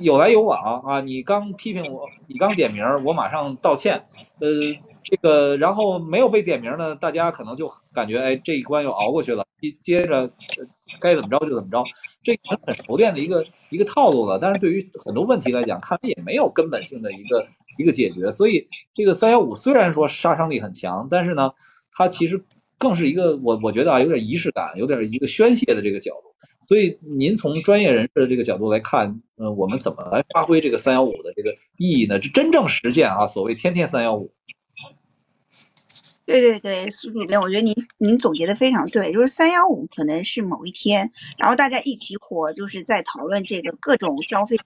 [0.00, 4.02] 有来有往啊，你刚批评我，你刚点名，我马上道歉，
[4.38, 4.48] 呃。
[5.10, 10.30] 这个，然后没有被点名呢，大家可能就感觉，哎，这一关又熬过去了，接接着
[11.00, 11.82] 该怎么着就怎么着，
[12.22, 14.38] 这已经很熟练的一个一个套路了。
[14.38, 17.44] 但是对于很多问题来讲，看来也没有根本性的一个
[17.76, 18.30] 一个解决。
[18.30, 21.50] 所以这个三幺五虽然说杀伤力很强，但是呢，
[21.90, 22.40] 它其实
[22.78, 26.30] 更是一个我我觉得啊，有点仪式感，有点一个宣泄的这个角度。
[26.68, 32.22] 所以您从专业人士的这个角度来看，呃，我们怎么来发挥这个三幺五的这个意义呢？
[32.22, 34.32] 是真正实现啊，所谓天天三幺五。
[36.30, 44.56] 对对对，苏主编，我觉得您您总结的非常对，就是三幺五可能是某一天，然后大家一起火，就是在讨论这个各种消费。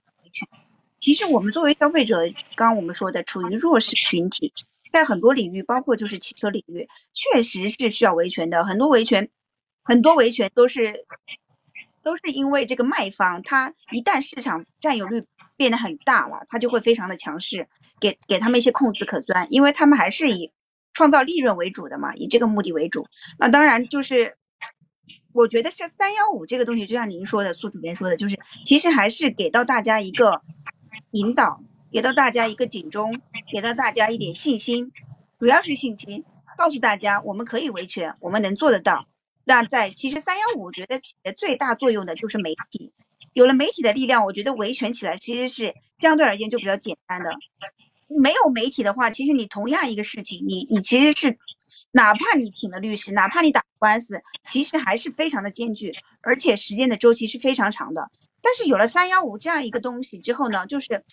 [1.00, 2.18] 其实我们作为消费者，
[2.54, 4.52] 刚刚我们说的处于弱势群体，
[4.92, 8.62] 在很多领域，包括就是汽车领域，确实是需要维权的。
[8.62, 9.30] 很多维权，
[9.82, 11.06] 很多维权都是
[12.02, 15.24] 都是因为这个卖方，他一旦市场占有率
[15.56, 17.66] 变得很大了，他就会非常的强势，
[17.98, 20.50] 给给他们一些空子可钻，因为他们还是以。
[20.94, 23.06] 创造利润为主的嘛，以这个目的为主。
[23.38, 24.36] 那当然就是，
[25.32, 30.40] 我觉得像三幺五这个东西，就像您说的，苏主编说的，就是其实还是给到大家一个
[31.10, 31.60] 引导，
[31.92, 33.20] 给到大家一个警钟，
[33.52, 34.92] 给到大家一点信心，
[35.38, 36.24] 主要是信心，
[36.56, 39.06] 告诉大家我们可以维权，我们能做得到。
[39.44, 42.92] 那在其实三幺五，我觉得起的最大作用的就是媒体，
[43.32, 47.30] 有了媒体的力量，我觉得维权起来其实是相对而言就比较简单的。
[48.08, 51.38] 没有媒体的话，其实你同样一个事情，你你其实是，
[51.92, 58.10] 哪怕你请了律师，哪怕你打官司，其实还是非常的艰巨，而且时间的周期是非常长的。
[58.42, 61.04] 但是有了三幺五这样一个东西之后呢，就是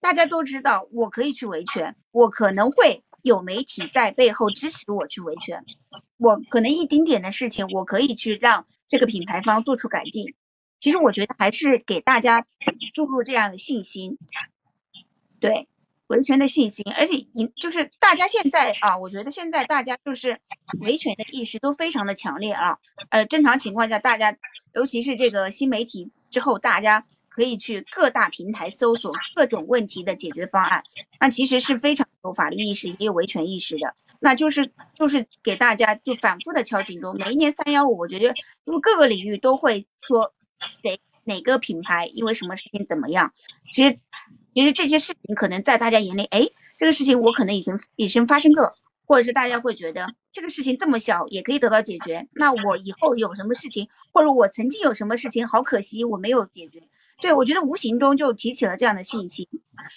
[0.00, 5.64] 大家都知道，我可以去维权，我可能会有媒体在背后支持我去维权，
[6.18, 10.34] 我可能一丁点的事情，我可以去让这个品牌方做出改进。
[10.80, 12.44] 其实我觉得还是给大家
[12.92, 14.18] 注入这样的信心，
[15.38, 15.68] 对。
[16.08, 20.38] 维权的信心，而且你就是大家现在啊，我觉得现在大家就是
[20.80, 22.76] 维权的意识都非常的强烈啊。
[23.10, 24.36] 呃，正常情况下，大家
[24.74, 30.84] 尤其是这个新媒体之后，大家可以去各大平台搜索各种问题的解决方案，
[31.18, 33.94] 那其实是非常有法律意识也有维权意识的。
[34.20, 38.34] 那就是就是给大家就反复的敲警钟，每一年三幺五，我觉得
[38.66, 40.34] 就是各个领域都会说
[40.82, 43.32] 谁哪个品牌因为什么事情怎么样，
[43.70, 43.98] 其实。
[44.54, 46.42] 其实这些事情可能在大家眼里，哎，
[46.76, 48.72] 这个事情我可能已经已经发生过，
[49.06, 52.26] 或者是大家会觉得这个事情这么小也可以得到解决。
[52.34, 56.82] 那我以后有什么事情，或者我曾经有什么事情，好可惜我没有解决。
[57.20, 59.48] 对我觉得无形中就提起了这样的信息。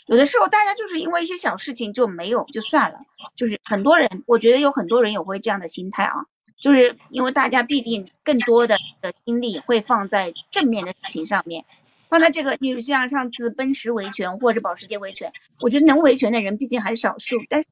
[0.07, 2.99] 有的时候大家就是因为一些小事情就没有就算了，
[3.35, 6.15] 就是很多人，我觉得有很多人也会这样的心态啊，
[6.59, 11.65] 就是因为大家必定更多的的精力会放在正面的事情上面。
[12.09, 17.37] 放在这个，你像上次奔驰维权或者保时捷维权，我觉得能维权的人毕竟还是少数。
[17.49, 17.67] 但是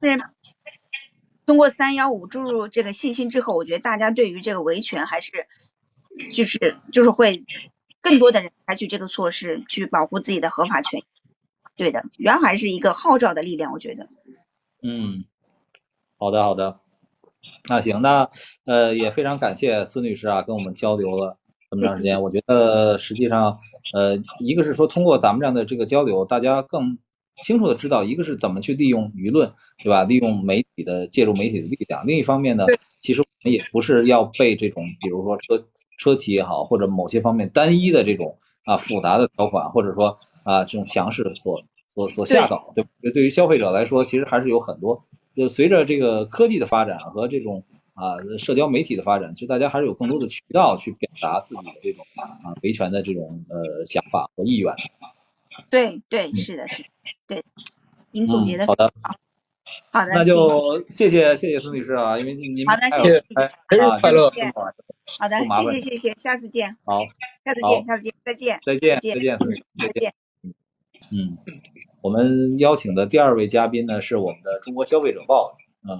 [1.46, 5.30] 通过三幺五注入这个信心之后，我觉得大家对于这个维权还是
[6.32, 7.44] 就是就是会
[8.00, 11.04] 更多的人采取这个措施去保护自己的合法权益。
[11.76, 14.08] 对的，主要还是一个号召的力量，我觉得。
[14.82, 15.24] 嗯，
[16.18, 16.78] 好的好的，
[17.68, 18.30] 那行，那
[18.64, 21.38] 呃也非常感谢孙律师啊，跟我们交流了。
[21.74, 23.58] 这么长时间，我觉得实际上，
[23.94, 26.96] 呃，一个是说通过咱们这样的这个交流，大家更
[27.42, 29.50] 清楚的知道，一个是怎么去利用舆论，
[29.82, 30.04] 对吧？
[30.04, 32.06] 利用媒体的借助媒体的力量。
[32.06, 32.64] 另一方面呢，
[33.00, 35.66] 其实我们也不是要被这种，比如说车
[35.98, 38.32] 车企也好，或者某些方面单一的这种
[38.66, 47.60] 啊复杂的条款，或者说啊这种强势所所所吓倒，对对于消费者来说，其实还是有很多，就随着这个科技的发展和这种。
[47.94, 54.74] 啊，社交媒体的发展，其实大家还是有更多的渠道去表达自己的这种啊维权的这种呃想法和意愿。
[55.70, 56.88] 对对，是的，是的，
[57.28, 57.44] 对，
[58.10, 58.92] 您总结的好的，
[59.92, 63.20] 好的，那就谢谢谢谢孙女士啊，因为您您好的，谢谢，
[63.70, 64.28] 生日快乐，
[65.20, 65.38] 好的，
[65.70, 66.98] 谢谢谢谢，下次见，好，
[67.44, 70.14] 下次见，下次见，再见，再见，再见，再见，
[71.12, 71.38] 嗯，
[72.00, 75.94] 我们邀请的第二位嘉宾呢，是我们的中国消费者报啊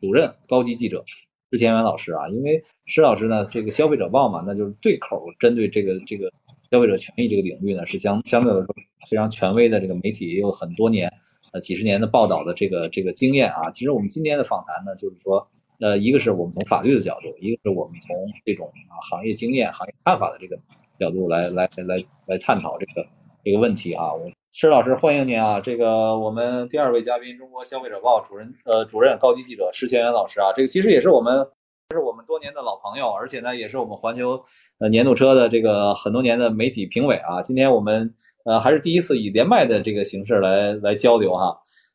[0.00, 1.04] 主任高级记者。
[1.52, 6.32] 施前元老师啊，因为施老师呢，这个消费者报嘛，那就是对口针对这个这个
[6.70, 8.74] 消费者权益这个领域呢，是相相对来说
[9.10, 11.12] 非常权威的这个媒体，也有很多年
[11.52, 13.70] 呃几十年的报道的这个这个经验啊。
[13.70, 15.46] 其实我们今天的访谈呢，就是说，
[15.80, 20.58] 呃，一个是我们从法律的角度，一个是我们从这种啊行业经验、行业看法的这个
[20.98, 23.06] 角度来来来来探讨这个
[23.44, 24.10] 这个问题啊。
[24.10, 31.46] 我施老师欢迎您啊，这个我们第二位嘉宾，中国消费者报主任呃主任高级记者施前元老师啊，这个其实也是我们。
[31.90, 34.42] 是我们多年的老朋友，而且呢，也是我们环球
[34.78, 37.42] 呃年度车的这个很多年的媒体评委啊。
[37.42, 41.54] 今天我们呃还是第一次以连麦的这个形式来来交流哈。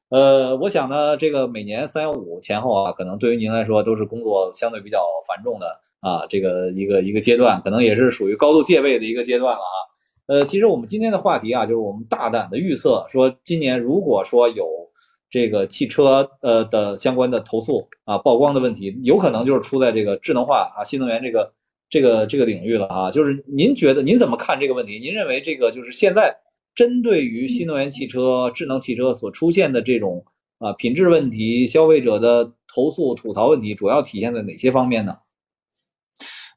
[0.10, 5.67] 呃，我想呢，这个每年三幺五前后啊，可能对于您来说都是工作相对比较繁重的
[6.00, 9.78] 啊，这个一个一个阶段，可能也是属于高度戒备的一个阶段了啊。
[10.28, 14.68] 呃，其实我们今天的话题啊，就是我们大胆的预测，说今年如果说有
[15.30, 21.54] 这个汽车呃的相关的投诉啊曝光的问题，有可能就是出在这个智能化啊新能源这个
[21.90, 23.10] 这个这个领域了啊。
[23.10, 25.00] 就是您觉得您怎么看这个问题？
[25.00, 26.38] 您认为这个就是现在？
[26.76, 30.24] 针对于新能源汽车、智能汽车所出现的这种
[30.60, 35.18] 啊品质问题、消费者的投诉吐槽问题，主要体现在哪些方面呢？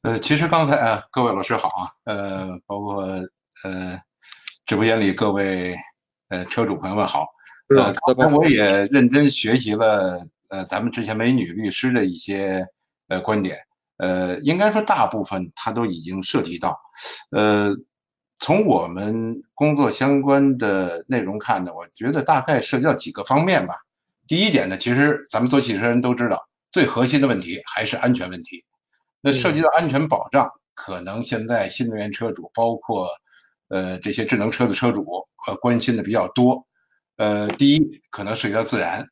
[0.02, 3.06] 呃，其实刚才啊，各位老师好啊，呃，包括
[3.64, 4.00] 呃
[4.66, 5.76] 直播间里各位
[6.28, 7.26] 呃车主朋友们好，
[7.76, 12.66] 呃，刚才我也认真学习了呃咱们之前美女律师的一些
[13.08, 13.58] 呃观点，
[13.98, 16.78] 呃，应该说大部分他都已经涉及到，
[17.30, 17.74] 呃。
[18.42, 23.74] 从我们工作相关的内容看呢，我觉得大概涉及到几个方面吧。
[24.26, 28.64] 第一点呢，其实咱们做汽车人都知道，最核心的问题还是安全问题。
[29.20, 33.10] 那涉及到安全保障，可能现在新能源车主，包括
[33.70, 35.04] 呃这些智能车的车主，
[35.46, 36.64] 呃关心的比较多。
[37.16, 39.06] 呃，第一可能涉及到自燃，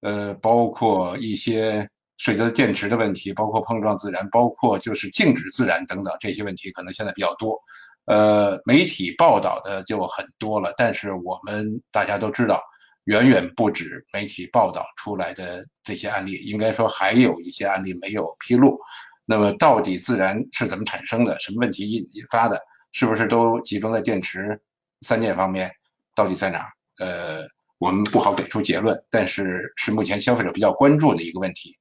[0.00, 7.58] 呃，包括一些涉及到电池的问题，包括碰撞自燃，包括就是静止自燃等等这些问题，可能现在比较多。
[8.06, 12.62] 呃，媒体报道的就很多了，但是我们大家都知道，
[13.04, 18.78] 远远不止媒体报道出来的这些案例，应该说还有一些案例没有披露。
[19.24, 21.38] 那么，到底自燃是怎么产生的？
[21.38, 22.58] 什么问题引引发的？
[22.92, 24.60] 是不是都集中在电池
[25.00, 25.70] 三件方面？
[26.14, 26.72] 到底在哪儿？
[26.98, 27.46] 呃，
[27.78, 31.78] 我们不好给出结论，但是是目前消费者比较关注的一个问题。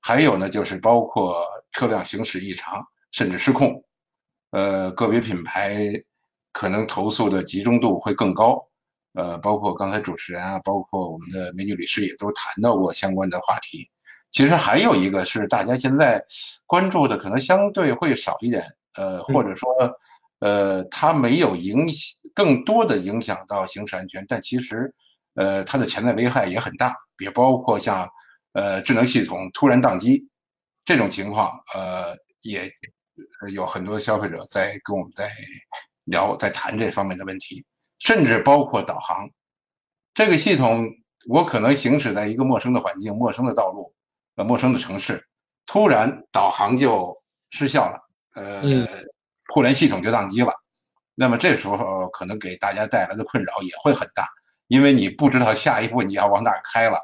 [0.00, 3.82] 还有呢，就是包括车辆行驶异常，甚至失控。
[4.50, 5.78] 呃，个别品牌
[6.50, 8.60] 可能投诉的集中度会更高，
[9.14, 13.88] 呃，包括刚才主持人啊，包括我们的美女律师也都谈到过相关的话题。
[14.32, 16.20] 其实还有一个是大家现在
[16.66, 18.64] 关注的可能相对会少一点，
[18.96, 19.70] 呃，或者说，
[20.42, 24.92] 呃，它没有影响更多的影响到行驶安全，但其实，
[25.34, 28.06] 呃，它的潜在危害也很大，也包括像，
[28.52, 30.28] 呃，智能系统突然宕机
[30.84, 32.70] 这种情况，呃，也。
[33.52, 35.30] 有很多消费者在跟我们在
[36.04, 37.62] 聊，在谈这方面的问题，
[37.98, 39.28] 甚至包括导航
[40.14, 40.88] 这个系统，
[41.28, 43.94] 我可能行驶在一个陌生的环境、陌生的道路、
[44.36, 45.22] 呃陌生的城市，
[45.66, 47.14] 突然导航就
[47.50, 48.00] 失效了，
[48.34, 48.62] 呃，
[49.52, 50.52] 互联系统就宕机了。
[51.14, 54.26] 那么这时候可能给大家带来的困扰也会很大，
[54.66, 56.98] 因为你不知道下一步你要往哪开了。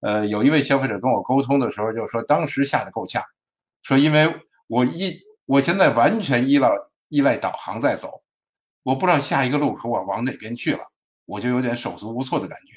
[0.00, 3.22] 呃，有一位消费者跟我沟通的时候就说，当时吓得够呛，
[3.82, 4.34] 说因为
[4.66, 5.20] 我一。
[5.46, 6.70] 我现在完全依赖
[7.08, 8.22] 依赖导航在走，
[8.84, 10.84] 我不知道下一个路口我往哪边去了，
[11.26, 12.76] 我就有点手足无措的感觉。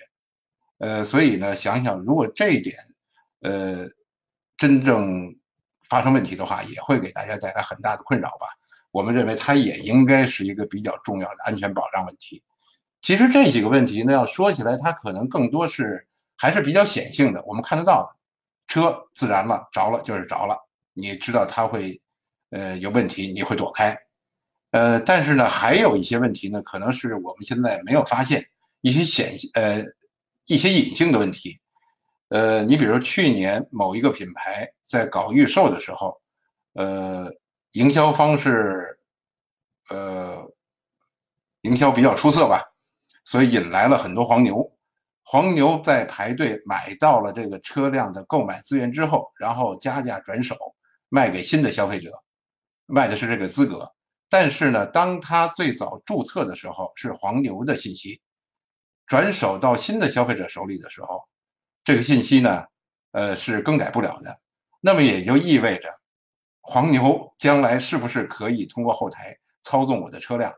[0.80, 2.76] 呃，所以呢，想想如果这一点，
[3.42, 3.88] 呃，
[4.58, 5.36] 真正
[5.88, 8.48] 发生问题的话，也会给大家带来很大的困扰吧。
[8.94, 12.42] 我们认为它也应该是一个比较重要的安全保障问题。
[13.02, 18.16] 其实这几个问题呢，要说起来，它可能更多是还是比较显性的，我们看得到的，
[18.68, 20.56] 车自燃了着了就是着了，
[20.94, 22.00] 你知道它会。
[22.56, 23.98] 呃，有问题你会躲开，
[24.70, 28.48] 呃，但是呢，还有一些问题呢，可能是我们现在没有发现
[28.82, 29.84] 一些显呃
[30.46, 31.60] 一些隐性的问题，
[32.30, 36.16] 呃，你比如去年某一个品牌在搞预售的时候，
[36.74, 37.28] 呃，
[37.74, 38.98] 营销方式
[39.90, 40.50] 呃
[41.62, 42.64] 营销比较出色吧，
[43.24, 44.76] 所以引来了很多黄牛，
[45.24, 50.58] 黄牛在排队买到了这个车辆的购买资源之后，然后加价转手
[51.10, 52.12] 卖给新的消费者。
[52.86, 53.90] 卖的是这个资格，
[54.30, 58.22] 但是呢，当他最早注册的时候是黄牛的信息，
[59.08, 61.24] 转手到新的消费者手里的时候，
[61.86, 62.66] 这个信息呢，
[63.14, 64.38] 呃，是更改不了的。
[64.82, 65.98] 那么也就意味着，
[66.64, 70.52] 黄牛将来是不是可以通过后台操纵我的车辆？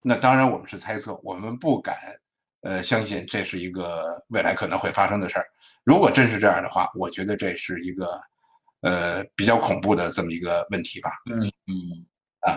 [0.00, 1.96] 那当然我们是猜测，我们不敢，
[2.60, 5.46] 呃，相信这是一个未来可能会发生的事儿。
[5.82, 8.20] 如果真是这样的话，我觉得这是一个。
[8.82, 11.10] 呃，比较恐怖的这么一个问题吧。
[11.26, 12.06] 嗯嗯
[12.40, 12.56] 啊，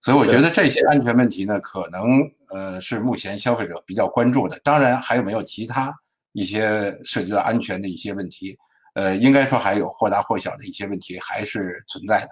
[0.00, 4.56] 所以我觉得这些安全问题呢，可能呃是目前消费者比较关注的。
[4.60, 5.92] 当然，还有没有其他
[6.34, 8.56] 一些涉及到安全的一些问题？
[9.00, 12.30] 呃，应该说还有或大或小的一些问题还是存在的。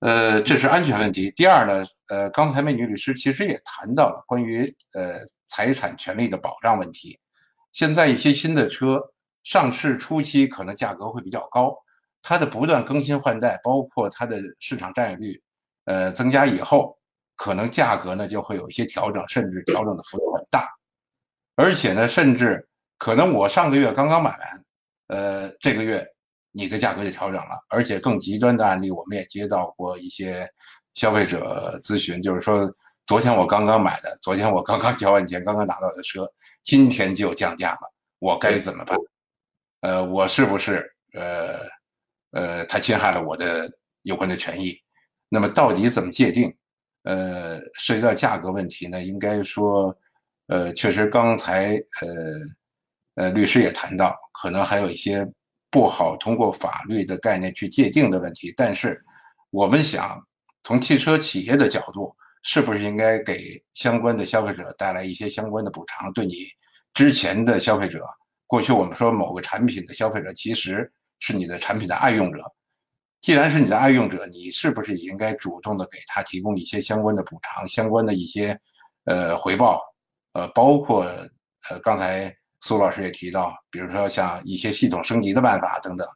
[0.00, 1.30] 呃，这是安全问题。
[1.30, 5.14] 第二呢，呃，刚才美女律师其实也谈到了关于呃
[5.46, 7.18] 财产权利的保障问题。
[7.72, 9.00] 现在一些新的车
[9.44, 11.74] 上市初期可能价格会比较高。
[12.28, 15.40] 它的不断更新换代，包括它的市场占有率，
[15.84, 16.98] 呃，增加以后，
[17.36, 20.68] 可能价格呢就会有一些调整，甚至调整的幅度很大。
[21.54, 24.64] 而且呢，甚至可能我上个月刚刚买完，
[25.08, 26.06] 呃，这个月
[26.52, 27.58] 你的价格就调整了。
[27.68, 30.48] 而且更极端的案例，我们也接到过一些
[30.94, 32.72] 消费者咨询，就是说，
[33.06, 36.26] 昨天我刚刚买的，昨天我刚刚交完钱，刚刚拿到的车，
[36.62, 38.96] 今天就降价了，我该怎么办？
[39.80, 40.84] 呃，我是不是
[41.14, 41.58] 呃？
[42.32, 43.70] 呃，他侵害了我的
[44.02, 44.78] 有关的权益，
[45.30, 46.54] 那么到底怎么界定？
[47.04, 49.96] 呃，涉及到价格问题呢，应该说，
[50.48, 52.06] 呃，确实刚才呃
[53.16, 55.26] 呃律师也谈到，可能还有一些
[55.70, 58.54] 不好通过法律的概念去界定的问题。
[58.56, 58.98] 但是，
[59.50, 60.18] 我们想
[60.62, 66.10] 从汽车企业的角度，是不是应该给相关的消费者带来一些相关的补偿？
[66.12, 66.46] 对你
[66.94, 68.02] 之前的消费者，
[68.46, 70.90] 过去我们说某个产品的消费者，其实。
[71.18, 72.38] 是你的产品的爱用者，
[73.22, 78.54] 既然是你的爱用者，你是不是也应该主动的给他提供一些相关的补偿、相关的一些
[79.06, 79.80] 呃回报？
[80.34, 81.06] 呃，包括
[81.70, 82.30] 呃刚才
[82.66, 86.08] 苏老师也提到，比如说像一些系统升级的办法等等，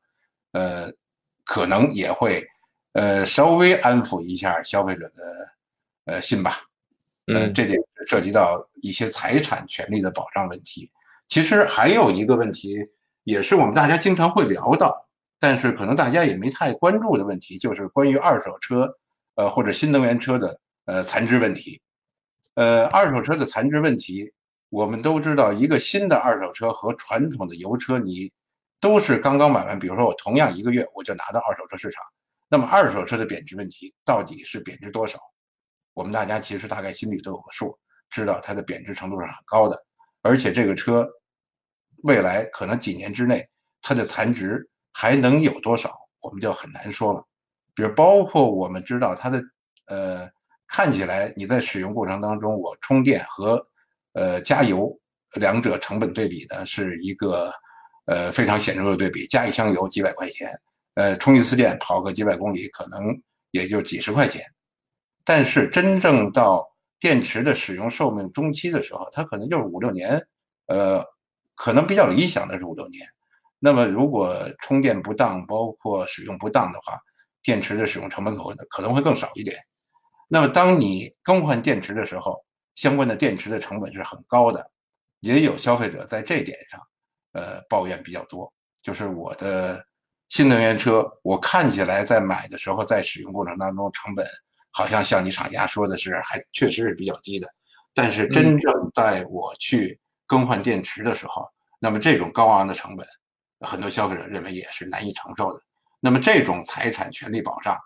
[0.53, 0.93] 呃，
[1.45, 2.45] 可能也会
[2.95, 5.23] 呃稍微安抚一下消费者的
[6.07, 6.59] 呃心吧。
[7.27, 10.91] 呃，这点涉及到一些财产权利的保障问题。
[11.29, 12.79] 其实还有一个问题。
[13.25, 15.07] 也是我们大家经常会聊到，
[15.39, 18.91] 但是可能大家也没太关注的问题，就是关于二手车，
[19.35, 21.81] 呃或者新能源车的呃残值问题。
[22.55, 24.33] 呃，二手车的残值问题，
[24.71, 28.33] 我们都知道，一个新的二手车和传统的油车，你
[28.81, 32.03] 都是刚刚买完，比如说我同样一个月我就拿到二手车市场，
[32.49, 35.19] 那么二手车的贬值问题到底是贬值多少？
[35.93, 39.79] 我们大家其实大概心里都有个数，知道它的贬值程度是很高的，
[40.23, 41.07] 而且这个车。
[42.05, 43.47] 未来可能几年之内，
[43.83, 47.23] 它的残值还能有多少，我们就很难说了。
[47.75, 49.43] 比如，包括我们知道它的，
[49.85, 50.27] 呃，
[50.67, 53.63] 看起来你在使用过程当中，我充电和，
[54.13, 54.91] 呃，加油
[55.35, 57.53] 两者成本对比呢，是一个，
[58.07, 59.27] 呃，非常显著的对比。
[59.27, 60.49] 加一箱油几百块钱，
[60.95, 63.17] 呃，充一次电跑个几百公里，可能
[63.51, 64.43] 也就几十块钱。
[65.25, 66.67] 但是真正到
[66.99, 70.21] 电池的使用寿命中期的时候，它可能就是五六年，
[70.67, 71.05] 呃。
[71.57, 73.07] 可能比较理想的是五六年，
[73.59, 76.99] 那么如果充电不当，包括使用不当的话，
[77.43, 79.55] 电池的使用成本可能可能会更少一点。
[80.27, 82.43] 那么当你更换电池的时候，
[82.81, 84.71] 相关的电池的成本是很高的，
[85.21, 86.81] 也有消费者在这点上，
[87.33, 88.51] 呃，抱怨比较多。
[88.81, 89.85] 就是我的
[90.31, 94.27] 新能源车，我看起来在买的时候，在使用过程当中，成本
[94.71, 97.47] 好像像你厂家说的是，还确实是比较低的，
[97.93, 100.01] 但是真正在我去。
[100.27, 101.45] 更换电池的时候，
[101.81, 103.05] 那么这种高昂的成本，
[103.67, 105.61] 很多消费者认为也是难以承受的。
[105.99, 107.77] 那么这种财产权利保障，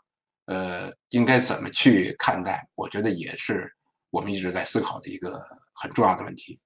[0.45, 2.63] 呃，应该怎么去看待？
[2.75, 3.73] 我觉得也是
[4.15, 5.43] 我们一直在思考的一个
[5.73, 6.57] 很重要的问题。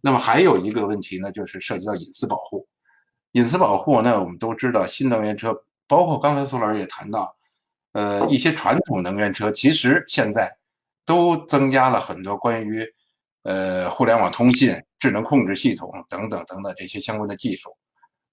[0.00, 2.66] 那么还有一个问题呢，就是涉及到隐私保护。
[3.32, 5.52] 隐私保护呢，我们都知道，新能源车，
[5.88, 7.36] 包括刚才苏老师也谈到，
[7.92, 10.56] 呃，一些传统能源车，其实现在
[11.04, 12.86] 都增加了很多关于。
[13.48, 17.70] 呃，互联网通信、智能控制系统等等等等这些相关的技术，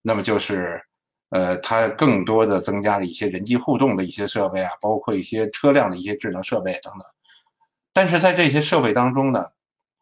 [0.02, 0.82] 那么就是，
[1.30, 7.04] 呃，它更多的增加了一些人机互动的一些设备啊，包括一些车辆的一些智能设备等等。
[7.94, 9.46] 但是在这些设备当中呢，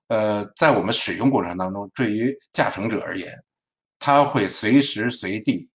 [0.08, 3.44] 呃，在我们使用过程当中，对于驾乘者而言，
[4.00, 5.70] 它会随时随地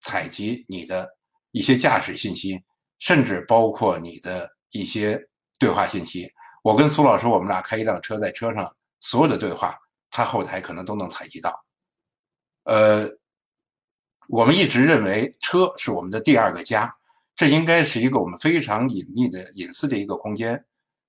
[0.00, 1.08] 采集你的
[1.50, 2.62] 一些驾驶信息，
[3.00, 5.20] 甚至包括你的一些
[5.58, 6.30] 对话信息。
[6.62, 9.76] 我跟苏老师，我们俩开一辆车，在车上所有的对话，
[10.10, 11.52] 他后台可能都能采集到。
[12.64, 13.08] 呃，
[14.28, 16.96] 我们一直认为车是我们的第二个家，
[17.34, 20.64] 这应该是一个我们非常隐秘的隐私的一个空间。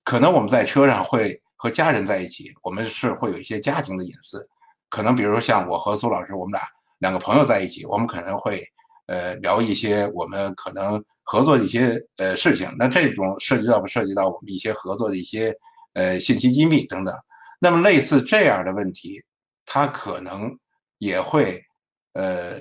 [0.08, 4.48] 可能我们在车上会和家人在一起，我们是会有一些家庭的隐私。
[4.88, 6.62] 可能比如像我和苏老师，我们俩
[7.00, 8.64] 两个朋友在一起，我们可能会
[9.06, 11.04] 呃聊一些我们可能。
[11.30, 15.54] 合作的一些呃事情，那这种涉及到不涉及到我们一些合作的一些
[15.92, 17.14] 呃信息机密等等，
[17.60, 19.22] 那么类似这样的问题，
[19.66, 20.58] 它可能
[20.96, 21.62] 也会
[22.14, 22.58] 呃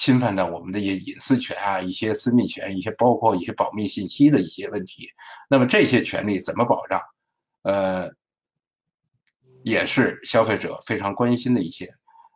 [0.00, 5.06] 侵犯到我们的一些隐私权啊、一些私密权、一些包括一些保密信息的一些问题。
[5.46, 6.98] 那么这些权利怎么保障？
[7.64, 8.08] 呃，
[9.62, 11.86] 也是消费者非常关心的一些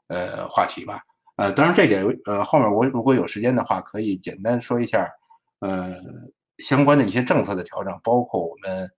[0.08, 1.00] 呃话题吧。
[1.36, 5.10] 呃，当然这点呃后面我如果有时间的话，可以简单说一下。
[5.60, 5.94] 呃，
[6.58, 8.90] 相关的一些政策的调整，包括我们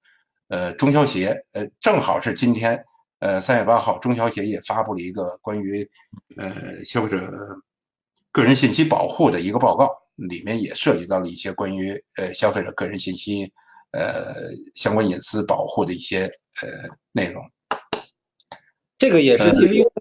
[0.49, 2.85] 呃中消协，呃正好是今天，
[3.21, 5.89] 呃三月八号，中消协也发布了一个关于
[6.37, 7.31] 呃消费者
[8.37, 9.89] 个人信息保护的一个报告。
[10.31, 13.53] 里面也涉及到了一些关于呃消费者个人信息
[13.93, 14.33] 呃
[14.75, 16.23] 相关隐私保护的一些
[16.63, 17.45] 呃内容。
[18.97, 19.93] 这个也是其实用户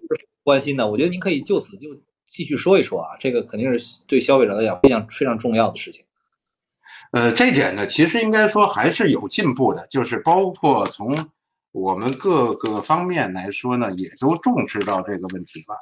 [0.42, 1.90] 关心的，我觉得您可以就此就
[2.24, 6.06] 继续说一说啊，这个肯定是对消费者来讲非常非常重要的事情。
[7.12, 11.14] 呃，这点呢，其实应该说还是有进步的，就是包括从
[11.74, 15.78] 我们各个方面来说呢，也都重视到这个问题了。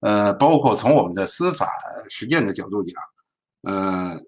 [0.00, 1.70] 呃，包括从我们的司法
[2.08, 3.02] 实践的角度讲，
[3.62, 4.20] 呃，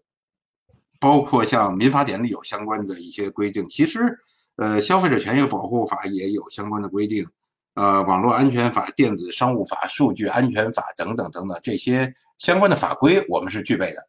[1.00, 4.18] 包括像民法典里有相关的一些规定，其实
[4.56, 7.26] 呃，消费者权益保护法也有相关的规定，
[7.74, 14.06] 呃，网络安全法、电子商务法、数据安全法等等等等这些相关的法规，我们是具备的。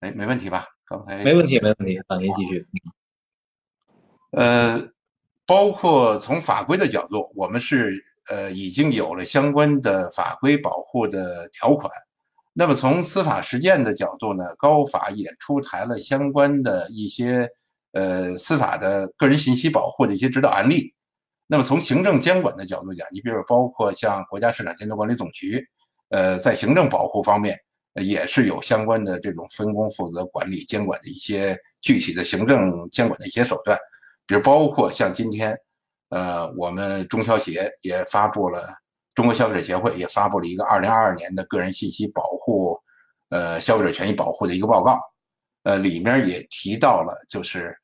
[0.00, 0.64] 哎，没问题吧？
[0.84, 2.64] 刚才没问题，没问题，啊，您继续。
[4.30, 4.88] 呃，
[5.44, 11.90] 包括从法规的角度，我们是呃已经有了相关的法规保护的条款。
[12.52, 17.48] 那么从司法实践的角度呢，高法也出台了相关的一些
[17.92, 20.92] 呃司法的个人信息保护的一些指导案例。
[21.46, 25.64] 那么从行政监管的角度讲，你比如包括像国家市场监督管理总局，
[26.08, 27.58] 呃，在行政保护方面。
[28.02, 33.78] 也是有相关的这种分工负责、管理监管的一些具体的行政监管的一些手段，
[34.26, 35.58] 比如包括像今天，
[36.10, 38.68] 呃，我们中消协也发布了，
[39.14, 42.78] 中国消费者协会也发布了一个二零二二年的个人信息保护，
[43.30, 45.00] 呃，消费者权益保护的一个报告，
[45.64, 47.76] 呃，里面也提到了，就是，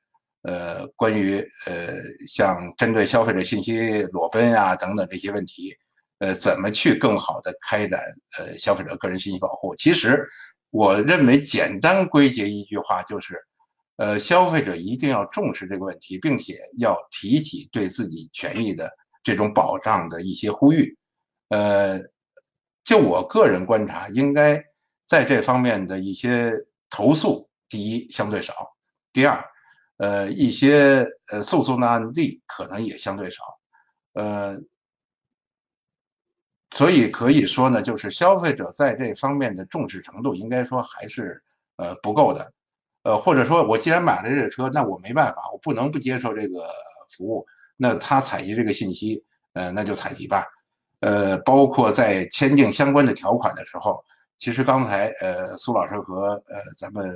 [0.43, 1.95] 呃，关于呃，
[2.29, 5.75] 像针对消费者信息裸奔啊等等这些问题。
[6.19, 8.01] 呃，怎么去更好的开展
[8.39, 9.75] 呃消费者个人信息保护？
[9.75, 10.25] 其实，
[10.71, 13.37] 我认为简单归结一句话就是，
[13.97, 18.91] 呃，消费者一定要重视这个问题，并且要提起对自己权益的
[19.23, 20.97] 这种保障的一些呼吁。
[21.49, 22.01] 呃，
[22.85, 24.63] 就我个人观察，应该
[25.07, 26.53] 在这方面的一些
[26.91, 28.55] 投诉，第一相对少，
[29.13, 29.45] 第二，
[29.99, 33.43] 呃，一些呃诉讼的案例可能也相对少，
[34.15, 34.61] 呃。
[36.75, 41.45] 所以可以说呢，就是消费者在这方面的重视程度，应该说还是
[41.77, 42.51] 呃不够的，
[43.03, 46.69] 呃或者说我既然买了这个车，那我没办法，我不能不接受这个
[47.11, 47.47] 服务，
[47.77, 49.23] 那他采集这个信息，
[49.55, 50.45] 呃那就采集吧，
[51.01, 54.03] 呃包括在签订相关的条款的时候，
[54.39, 57.13] 其实刚才呃苏老师和呃咱们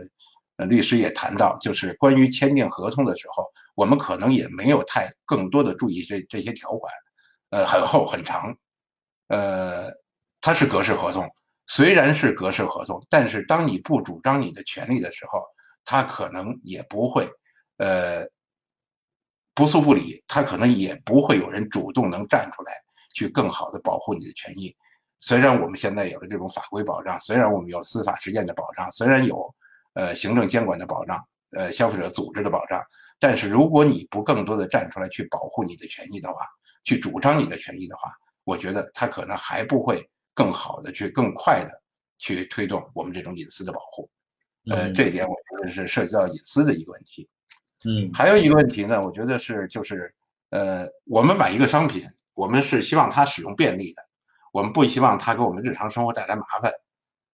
[0.57, 6.93] 呃律师也谈到，就是关于签订合同的时候，我们可能也没有太更多的注意这这些条款，
[7.51, 8.57] 呃很厚很长。
[9.29, 9.91] 呃，
[10.41, 11.29] 它是格式合同，
[11.67, 15.43] 虽然是格式合同，但是当你不主张你的权利的时候，
[15.87, 17.27] 他可能也不会，
[17.77, 18.27] 呃，
[19.55, 22.73] 不诉不理，他可能也不会有人主动能站出来
[23.15, 24.75] 去更好的保护你的权益。
[25.21, 29.55] 虽然我们现在有了这种法规保障，虽然我们有司法实践的保障，虽然有
[29.95, 31.25] 呃行政监管的保障，
[31.57, 32.83] 呃消费者组织的保障，
[33.19, 36.45] 但是如果你不更多的站出来去保护你的权益的话，
[36.85, 38.13] 去主张你的权益的话，
[38.45, 41.71] 我觉得他可能还不会更好的去更快的
[42.19, 44.09] 去推动我们这种隐私的保护，
[44.71, 47.29] 呃，这一点我觉得是涉及到隐私的一个问题。
[47.85, 50.13] 嗯，还有一个问题呢，我觉得是就是
[50.51, 54.03] 呃，我们买一个商品，我们是希望它使用便利的，
[54.53, 56.73] 我们不希望它给我们日常生活带来麻烦。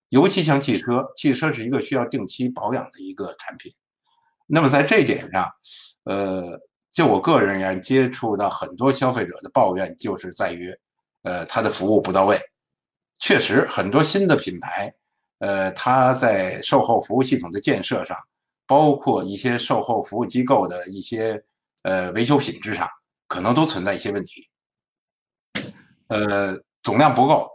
[0.09, 3.73] 尤其像汽车，汽车是一个需要定期保养的一个产品。
[4.47, 5.51] 那么在这一点上，
[6.05, 6.61] 呃，
[6.93, 10.75] 就我个人而言，接触到很多消费者的抱怨，就是在于。
[11.25, 12.37] 呃，它的服务不到位，
[13.21, 14.93] 确实很多新的品牌，
[15.43, 18.17] 呃，它在售后服务系统的建设上，
[18.65, 21.43] 包括一些售后服务机构的一些
[21.83, 22.89] 呃维修品质上，
[23.27, 24.49] 可能都存在一些问题。
[26.07, 27.51] 呃，总量不够。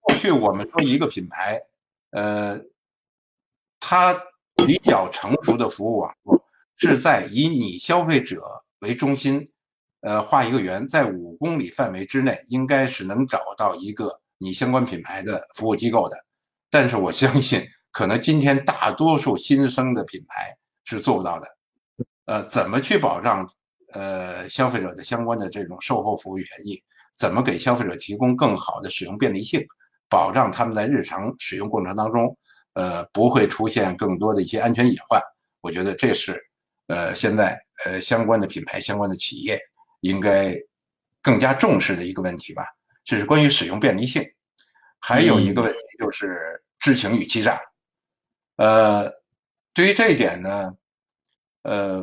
[0.00, 1.62] 过去我们说一个品牌，
[2.10, 2.60] 呃，
[3.78, 4.12] 它
[4.66, 6.44] 比较成熟的服务网络
[6.74, 8.42] 是在以你消费者
[8.80, 9.48] 为中心。
[10.00, 16.24] 呃，画一个圆，在五公里范围之内，应该是能找到一个你相关品牌的服务机构的。
[16.74, 20.52] 但是我相信，可能今天大多数新生的品牌
[20.82, 21.46] 是做不到的。
[22.24, 23.48] 呃，怎么去保障
[23.92, 26.82] 呃消费者的相关的这种售后服务权益？
[27.16, 29.64] 怎么给消费者提供更好的使用便利性，
[30.08, 32.36] 保障他们在日常使用过程当中，
[32.72, 35.22] 呃，不会出现更多的一些安全隐患？
[35.60, 36.36] 我觉得这是
[36.88, 39.60] 呃现在呃相关的品牌、相关的企业。
[40.00, 40.54] 应该
[41.22, 42.64] 更加重视的一个问题吧，
[43.04, 44.22] 这是关于使用便利性。
[45.00, 47.58] 还有一个问题就是知情与欺诈。
[48.56, 49.10] 呃，
[49.72, 50.76] 对于这一点呢，
[51.62, 52.02] 呃，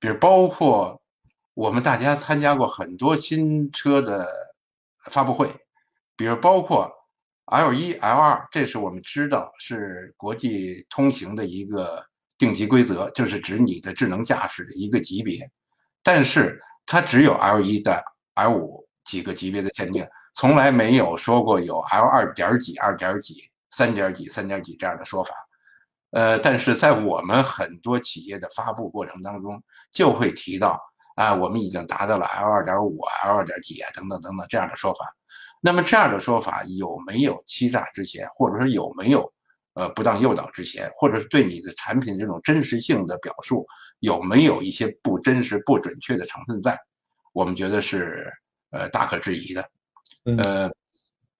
[0.00, 1.02] 比如包括
[1.52, 4.26] 我们大家参加过很多新车的
[5.10, 5.54] 发布会，
[6.16, 6.90] 比如包括
[7.44, 12.02] L 一、L 二，这是我们知道是国际通行的一个
[12.38, 15.46] 定级规则，就是指你的智能驾驶的一个级别。
[16.02, 18.02] 但是它只有 L 一的
[18.36, 25.34] L 五几个级别的限定，从来没有说过有 L 二点几、二点几、三点几、三点几这样的说法。
[26.10, 29.60] 呃，但是在我们很多企业的发布过程当中，
[29.90, 30.78] 就会提到
[31.16, 35.06] 啊，我们已经达到了 L 二点五、L 二点几啊，等等等等这样的说法。
[35.62, 39.32] 那么这样的说法有没有欺诈之嫌，或者说有没有
[39.72, 43.66] 呃不当诱导之嫌，或者是对你的产品这种真实性的表述
[44.00, 46.78] 有没有一些不真实、不准确的成分在？
[47.32, 48.30] 我们觉得是
[48.70, 49.70] 呃大可质疑的。
[50.44, 50.70] 呃，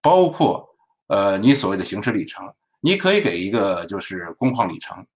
[0.00, 0.66] 包括
[1.08, 2.52] 呃你所谓的行驶里程。
[2.84, 5.06] 你可以给一个就是工况里程，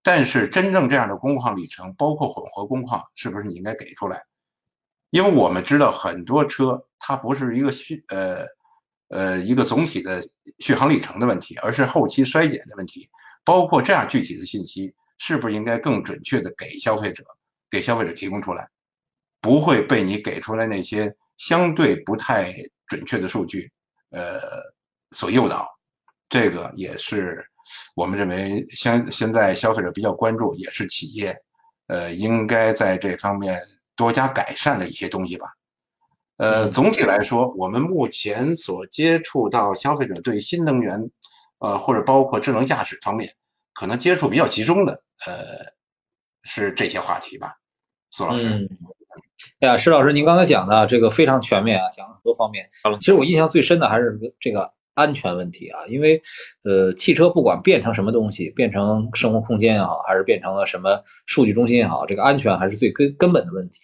[0.00, 4.22] 但是真正这样的工况里程，包括混合工况，是不是你应该给出来？
[5.10, 8.46] 因为我们知道很多车它不是一个续呃
[9.08, 10.22] 呃一个总体的
[10.60, 13.10] 续航里程的问题，而是后期衰减的问题。
[13.44, 17.24] 包括这样具体的信息，是不是应该更准确的给消费者
[17.68, 18.68] 给消费者提供出来，
[19.40, 22.52] 不会被你给出来那些相对不太
[22.86, 23.68] 准确的数据
[24.10, 24.40] 呃
[25.12, 25.68] 所诱导。
[26.28, 27.46] 这个也是
[27.94, 31.36] 我们认为现现在消费者比较关注，也是企业
[31.86, 33.62] 呃应该在这方面
[33.94, 35.46] 多加改善的一些东西吧。
[36.38, 41.00] 呃，总体来说，我们目前所接触到消费者对新能源，
[41.60, 43.32] 呃或者包括智能驾驶方面，
[43.72, 45.64] 可能接触比较集中的，呃
[46.42, 47.54] 是这些话题吧。
[48.10, 48.68] 苏老师，
[49.60, 52.68] 哎呀，施老师，您刚才讲的这个非常全面啊，讲了很多方面。
[52.98, 54.74] 其实我印象最深的还是这个。
[54.96, 56.20] 安全问题啊，因为，
[56.64, 63.80] 呃，汽车不管变成什么东西，变成生活空间也好，还是变成了什么数据中心也好，这个安全还是最根根本的问题。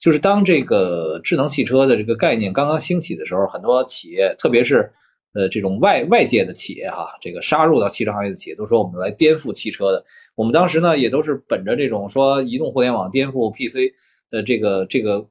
[0.00, 4.90] 就是当这个智能汽车的这个概念刚刚兴起的时候，很多企业，特别是
[5.32, 10.04] 呃这种外外界的企业哈，这个杀入到汽车行业的企业，都说我们来颠覆汽车的。
[10.34, 13.92] 我们当时呢，也都是本着这种说移动互联网颠覆 PC
[14.28, 15.24] 的这个这个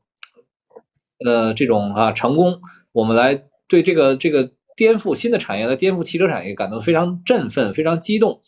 [1.26, 2.58] 呃这种啊成功，
[2.94, 4.50] 我们来对这个这个。
[4.78, 8.40] 颠覆新的产业来颠覆汽车产业，感到非常振奋、非常激动。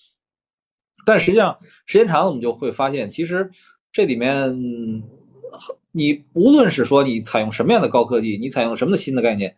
[1.04, 1.58] 但实际上，
[1.88, 3.50] 时间长了，我们就会发现，其实
[3.92, 4.54] 这里面，
[5.92, 9.56] 你无论是说你采用什么样的高科技，你采用什么的新的概念，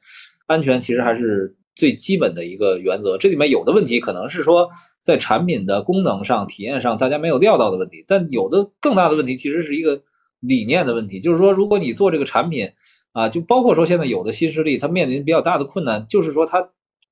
[0.47, 3.17] 安全其实还是最基本的一个原则。
[3.17, 4.69] 这里面有的问题可能是说
[5.01, 8.01] 在产品的功能上、体验上，大家没有料到的问题。
[8.07, 10.01] 但有的更大的问题，其实是一个
[10.39, 12.71] 理念的问题，就是说，如果你做这个产品。
[13.13, 16.69] 啊，就包括说现在有的新势力，它面临比较大的困难，就是说它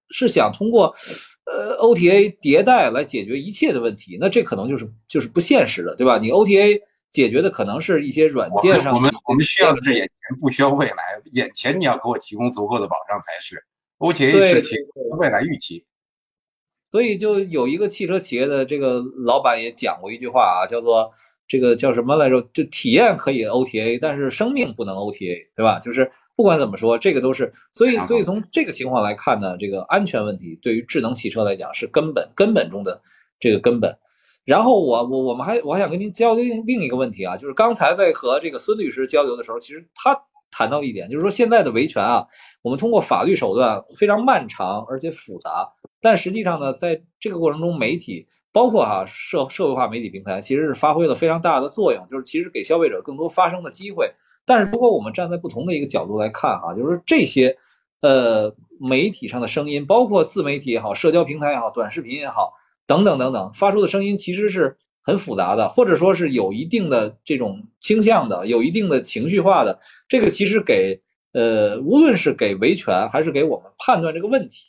[0.09, 0.93] 是想通过
[1.45, 6.17] 呃 OTA 迭代来解决一切的问题，那这可能就是就是不现实的，对吧？
[6.17, 6.79] 你 OTA
[7.11, 10.95] 解决的可能是一些软件上，我们我们需要的是眼前，不需要未来。
[11.33, 13.61] 眼前你要给我提供足够的保障才是
[13.97, 15.83] OTA 是提供未来预期。
[16.91, 21.09] 所以就有一个汽车企业的这个老板也讲过一句话啊，叫做。
[21.51, 22.39] 这个叫什么来着？
[22.53, 25.79] 就体验可以 OTA，但是生命不能 OTA，对吧？
[25.79, 27.51] 就是不管怎么说，这个都是。
[27.73, 33.01] 所以，所以从这个情况来看呢，这个安全问题对于智能汽车来讲是根本根本中的
[33.39, 33.91] 这个根本。
[34.45, 40.15] 然后我我我们还我还想跟您交流另一个问题啊，就是刚才在和这个孙律师交流的时候，其实他
[40.51, 42.23] 谈到一点，就是说现在的维权啊，
[42.61, 45.67] 我们通过法律手段非常漫长而且复杂，
[46.01, 48.25] 但实际上呢，在这个过程中，媒体。
[48.51, 54.11] 包括哈社社会化媒体平台，其实是发挥了非常大的作用，就是其实给消费者更多发声的机会。
[54.43, 57.55] 但是如果我们站在不同的一个角度来看哈，就是这些
[58.01, 62.51] 呃媒体上的声音，包括自媒体也好、社交平台也好、短视频也好
[62.87, 69.79] 等等等等，发出的声音其实是很复杂的，或者说是有一定的这种倾向的，有一定的情绪化的。
[70.07, 70.99] 这个其实给
[71.33, 74.65] 呃无论是给维权还是给我们判断这个问题，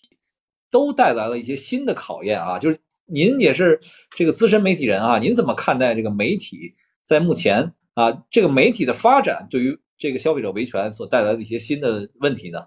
[0.71, 2.79] 都带来了一些新的考验啊，就是。
[3.13, 3.77] 您也是
[4.15, 7.61] 这个资深媒体人啊，您怎么看待这个媒体在目前
[7.95, 12.65] 啊这个媒体的发展对于这个消费者维权所带来的一些新的问题呢？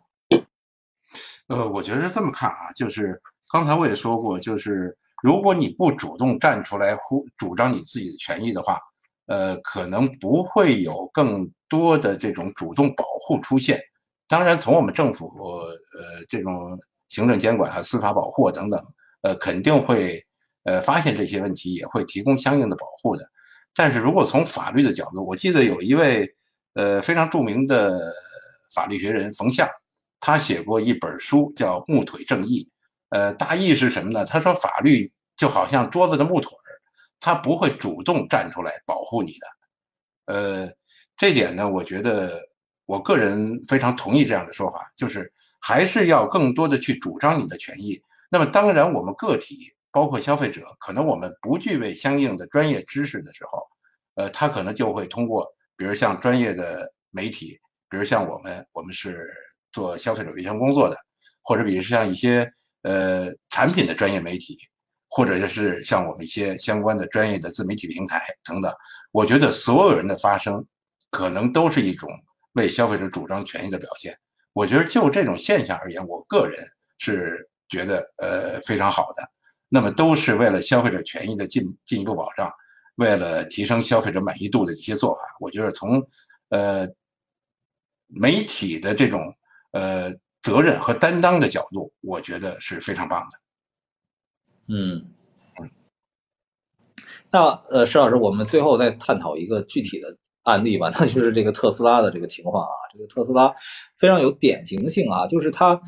[1.47, 3.17] 呃，我觉得是这么看啊，就是
[3.53, 4.93] 刚才我也说过，就是
[5.23, 8.77] 如果你不主动站出来呼主张你自己的权益的话，
[9.27, 13.79] 呃，可能不会有更多的这种主动保护出现。
[14.27, 16.77] 当然，从我们政府呃这种
[17.13, 18.85] 行政监管啊、司法保护等等，
[19.21, 20.25] 呃，肯定会。
[20.65, 23.29] 呃，发现这些问题也会提供相应的保护的。
[23.75, 26.25] 但是如果从法律的角度，我记得有一位
[26.75, 27.99] 呃非常著名的
[28.73, 29.67] 法律学人冯相，
[30.21, 32.63] 他写过一本书叫《木腿正义》。
[33.09, 34.23] 呃，大意是什么呢？
[34.23, 36.71] 他说法律就好像桌子的木腿儿，
[37.19, 40.33] 他不会主动站出来保护你的。
[40.33, 40.73] 呃，
[41.17, 42.39] 这点呢，我觉得
[42.85, 45.29] 我个人非常同意这样的说法，就是
[45.65, 47.99] 还是要更多的去主张你的权益。
[48.29, 53.65] 那么当然，我们个体包括消费者，可能我们不具备相应的专业知识的时候，
[54.15, 55.47] 呃，他可能就会通过，
[55.77, 57.57] 比如像专业的媒体，
[57.89, 59.27] 比如像我们，我们是
[59.71, 60.97] 做消费者维权工作的，
[61.41, 62.51] 或者比如像一些
[62.81, 64.57] 呃产品的专业媒体。
[65.15, 68.73] 或者就是像我们一些相关的专业的自媒体平台等等，
[69.11, 70.65] 我觉得所有人的发声，
[71.11, 72.09] 可能都是一种
[72.53, 74.17] 为消费者主张权益的表现。
[74.53, 76.65] 我觉得就这种现象而言，我个人
[76.97, 79.29] 是觉得呃非常好的。
[79.67, 82.51] 那么都是为了消费者权益的进进一步保障，
[82.95, 85.21] 为了提升消费者满意度的一些做法。
[85.39, 85.99] 我觉得从
[86.49, 86.87] 呃
[88.07, 89.35] 媒体的这种
[89.71, 93.39] 呃责任和担当的角度，我觉得是非常棒的。
[94.67, 95.03] 嗯，
[97.31, 102.71] 那呃，石老师，我们最后再探讨一个具体的案例吧， 那就是这个特斯拉的这个情况啊。
[102.91, 103.53] 这个特斯拉
[103.97, 105.79] 非常有典型性啊，就是它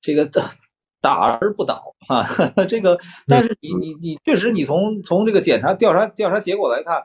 [0.00, 0.28] 这个
[1.00, 2.26] 打而不倒啊，
[2.68, 7.02] 这个但是你你你确实你从从这个检查调查调查结果来看。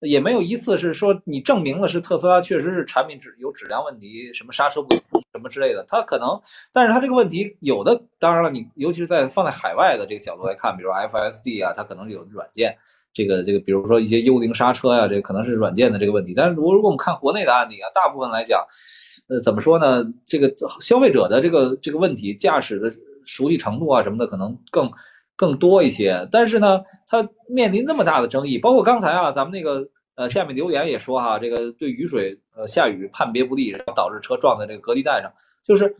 [0.00, 4.94] 也没有一次是说你证明了是特斯拉确实是产品质有质量问题，什么刹车不
[5.32, 5.82] 什么之类的。
[5.88, 6.38] 它可能，
[6.70, 12.76] 但是它这个问题有的，当然了，你尤其是在放在海外的这个角度来看，比如 FSD 啊，它可能有软件，
[13.16, 16.34] 这个这个，比如说一些幽灵刹车呀，这可能是软件的这个问题。
[16.36, 18.62] 但是如果如果我们看国内的案例啊，大部分来讲，
[19.28, 20.04] 呃，怎么说呢？
[20.26, 22.92] 这个消费者的这个这个问题，驾驶的
[23.24, 24.90] 熟悉程度啊什么的，可能更。
[25.38, 35.30] 更多一些，但是呢，它面临那么大的争议，包括刚才啊，咱们那个呃下面留言也说哈，这个对雨水呃下雨判别不利，导致车撞在这个隔离带上，
[35.62, 35.94] 就是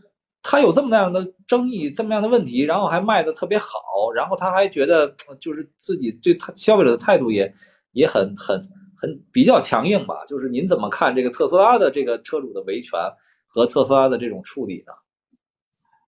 [0.49, 3.77] 它有这么那样的争议，这么样的问题，然后还卖的特别好，
[4.15, 7.53] 然后他还觉得就是自己对他消费者的态度也
[7.91, 8.57] 也很很
[8.95, 12.97] 很比较强硬吧，就是您怎么看这个特斯拉的这个车主的维权
[13.45, 14.93] 和特斯拉的这种处理呢？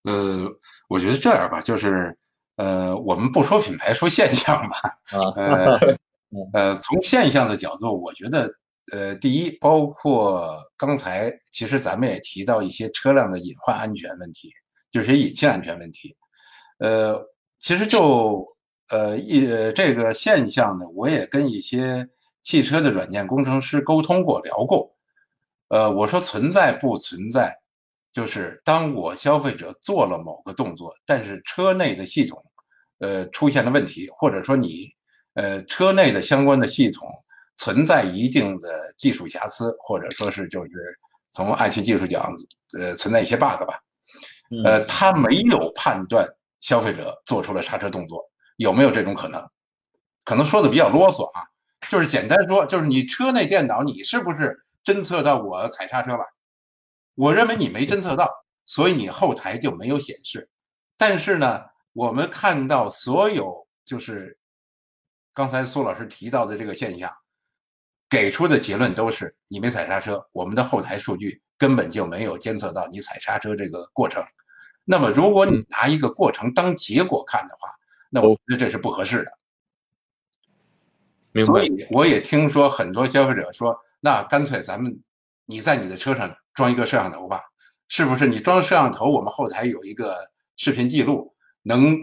[0.06, 0.50] 呃，
[0.88, 2.16] 我觉得这样吧，就是。
[2.62, 4.76] 呃，我们不说品牌，说现象吧。
[5.18, 5.32] 啊，
[6.52, 8.54] 呃， 从现象的角度，我觉得，
[8.92, 14.52] 呃，第一，包括刚才其实咱们也提到一些车辆的隐患安全问题，
[14.92, 16.16] 就是隐性安全问题。
[16.80, 17.20] 呃，
[17.60, 18.46] 其实就
[18.90, 19.42] 呃一
[19.74, 22.08] 这个现象呢，我也跟一些
[22.42, 24.96] 汽车的软件工程师沟通过、聊过。
[25.70, 27.56] 呃，我说存在不存在，
[28.12, 32.44] 就是当我消费者做了某个动作，但是车内的系统。
[33.02, 34.90] 呃，出现了问题，或者说你，
[35.36, 37.08] 呃，车内的相关的系统
[37.60, 40.72] 存在一定的技术瑕疵，或者说是就是
[41.32, 42.34] 从 IT 技术讲，
[42.78, 43.80] 呃，存在一些 bug 吧，
[44.66, 46.28] 呃，他没有判断
[46.62, 48.24] 消费者做出了刹车动作，
[48.58, 49.40] 有没有这种可能？
[50.24, 51.44] 可能说的比较啰嗦啊，
[51.90, 56.24] 就是简单说，就是你车内电脑你是不是侦测到我踩刹车了？
[57.16, 58.30] 我认为你没侦测到，
[58.66, 60.50] 所以你后台就没有显示，
[60.98, 61.64] 但是呢？
[61.94, 64.38] 我们看到所有就是
[65.34, 67.12] 刚才苏老师提到的这个现象，
[68.10, 74.24] 给出的结论都是你没踩刹车，我们的后台数据根本就没有监测到你踩刹车这个过程。
[74.84, 77.70] 那么，如果你拿一个过程当结果看的话，
[78.10, 79.32] 那我觉得这是不合适的。
[81.46, 85.00] 所以，我也听说很多消费者说，那干脆咱们
[85.46, 87.44] 你在你的车上装一个摄像头吧，
[87.88, 88.26] 是不是？
[88.26, 90.18] 你装摄像头，我们后台有一个
[90.58, 91.36] 视频记录。
[91.62, 91.96] 能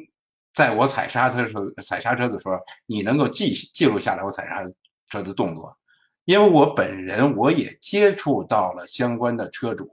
[0.52, 2.54] 在我踩刹车的时候，踩刹车的时候，
[2.86, 4.62] 你能够记记录下来我踩刹
[5.08, 5.76] 车的动作，
[6.26, 9.88] 因为我本人我也接触到了相关的车主，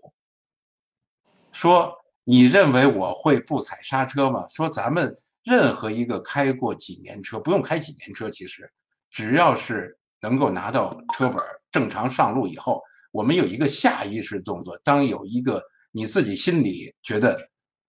[1.51, 4.45] 说你认为我会不踩刹车吗？
[4.49, 8.69] 说咱们任何一个开过几年车，不用开几年车，其实
[9.09, 12.81] 只要是能够拿到车本正常上路以后，
[13.11, 17.39] 我们有一个下意识动作，当有一个你自己心里觉得。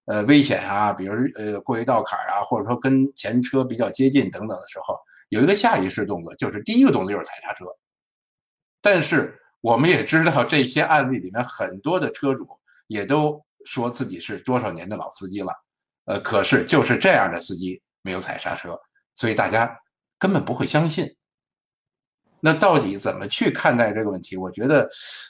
[0.06, 4.94] 呃，危险啊，比如呃过一道坎儿啊，或者说跟前车比较接近等等的时候，
[5.30, 7.64] 有一个下意识动作，就是第一个动作就是踩刹车。
[8.84, 12.46] 但是我们也知道，这些案例里面很多的车主
[12.86, 15.50] 也都说自己是多少年的老司机了，
[16.04, 18.78] 呃，可是就是这样的司机没有踩刹车，
[19.14, 19.74] 所以大家
[20.18, 21.16] 根本不会相信。
[22.40, 24.36] 那到底怎么去看待这个问题？
[24.36, 24.86] 我觉得，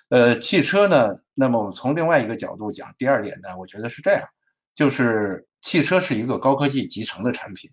[0.09, 4.28] 呃，汽车呢，那么我们从另外一个角度讲，第二点呢，我觉得是这样。
[4.74, 7.70] 就是汽车是一个高科技集成的产品，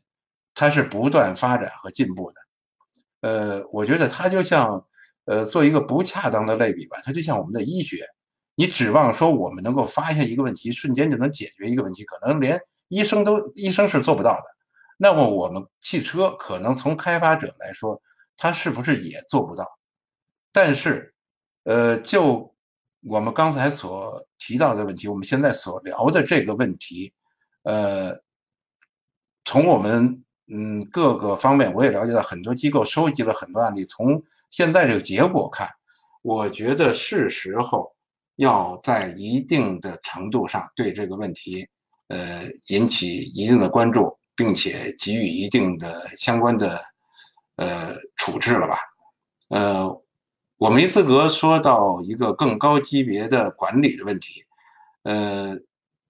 [0.53, 2.41] 它是不断发展和进步的。
[3.21, 4.85] 呃，我觉得它就像，
[5.31, 8.05] 呃，做一个不恰当的类比吧，它就像我们的医学，
[8.55, 12.59] 你指望说我们能够发现一个问题，瞬间就能解决一个问题，可能连
[12.89, 14.43] 医生都医生是做不到的。
[14.97, 18.01] 那么我们汽车可能从开发者来说，
[18.35, 19.65] 他是不是也做不到？
[20.51, 21.13] 但是，
[21.63, 22.49] 呃，就。
[23.03, 27.11] 我们刚才所提到的问题，我们现在所聊的这个问题，
[27.63, 28.15] 呃，
[29.43, 30.23] 从我们
[30.53, 33.85] 嗯各个方面，我也了解到很多机构收集了很多案例。
[33.85, 35.69] 从现在这个结果看，
[36.21, 37.89] 我觉得是时候
[38.35, 41.65] 要在一定的程度上对这个问题，
[42.09, 46.81] 呃，引起一定的关注，并且给予一定的相关的
[47.55, 48.75] 呃处置了吧？
[49.49, 50.01] 呃，
[50.57, 54.43] 我没资格说到一个更高级别的管理的问题，
[55.03, 55.57] 呃，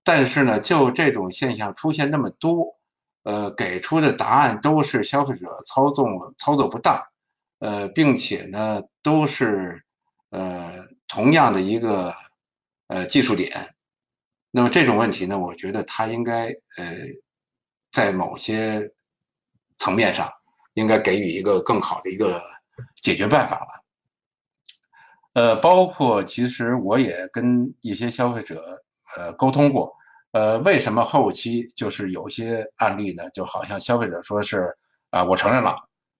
[0.03, 2.75] 但是呢，就这种现象出现那么多。
[3.23, 6.99] 呃，给出的答案都是消费者操纵操作不当，
[7.59, 9.83] 呃，并且呢，都是
[10.31, 12.11] 呃同样的一个
[12.87, 13.75] 呃技术点。
[14.49, 16.47] 那么这种问题呢，我觉得它应该
[16.77, 16.95] 呃
[17.91, 18.91] 在某些
[19.77, 20.27] 层面上
[20.73, 22.41] 应该给予一个更好的一个
[23.01, 23.83] 解决办法了。
[25.33, 28.81] 呃，包括其实我也跟一些消费者
[29.15, 29.95] 呃沟通过。
[30.31, 33.29] 呃，为什么后期就是有些案例呢？
[33.31, 34.73] 就好像消费者说是
[35.09, 35.75] 啊，我承认了，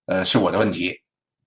[0.06, 0.94] 呃，是我的问题，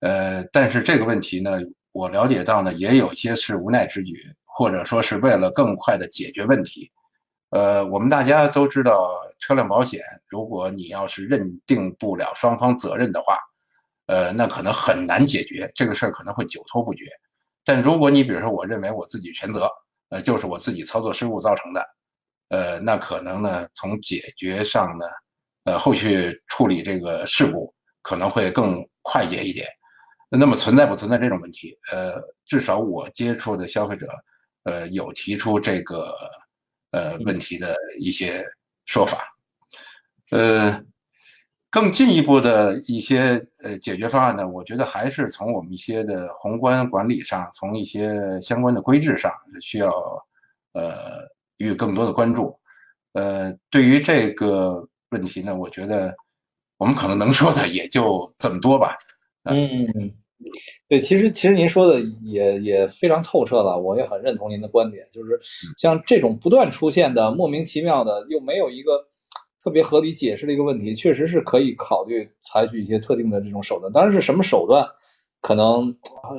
[0.00, 1.58] 呃，但是这个问题呢，
[1.92, 6.90] 我了解到呢，也有些是无奈之举，或者说是为了更快的解决问题。
[7.50, 13.38] 呃，我们大家都知道，车辆保险，如果你要是认定不了双方责任的话，
[14.06, 17.04] 呃，那可能很难解决这个事儿，可能会久拖不决。
[17.64, 19.70] 但如果你比如说，我认为我自己全责，
[20.08, 21.95] 呃，就是我自己操作失误造成的。
[22.48, 25.06] 呃，那可能呢，从解决上呢，
[25.64, 29.66] 呃，后续处理这个事故可能会更快捷一点。
[30.30, 31.76] 那么存在不存在这种问题？
[31.90, 34.08] 呃，至少我接触的消费者，
[34.62, 36.14] 呃，有提出这个
[36.92, 38.44] 呃问题的一些
[38.84, 39.18] 说法。
[40.30, 40.80] 呃，
[41.68, 49.90] 更进一步的一些呃解决方案呢，我觉得还是从我们一些的宏观管理上，从一些相关的规制上需要
[50.74, 51.26] 呃。
[51.58, 52.54] 予以更多的关注，
[53.12, 56.14] 呃，对于这个问题呢，我觉得
[56.76, 58.96] 我们可能能说的也就这么多吧。
[59.44, 59.86] 嗯，
[60.88, 65.38] 对，其实其实您说的也也非常透彻了，我也很认同您的观点，就是
[65.78, 69.02] 像这种不断出现的莫名其妙的又没有一个
[69.62, 73.90] 特别合理解释的一个问题，确实是可以考虑采取一些特定的这种手段。
[73.92, 74.86] 当然是什么手段，
[75.40, 75.86] 可能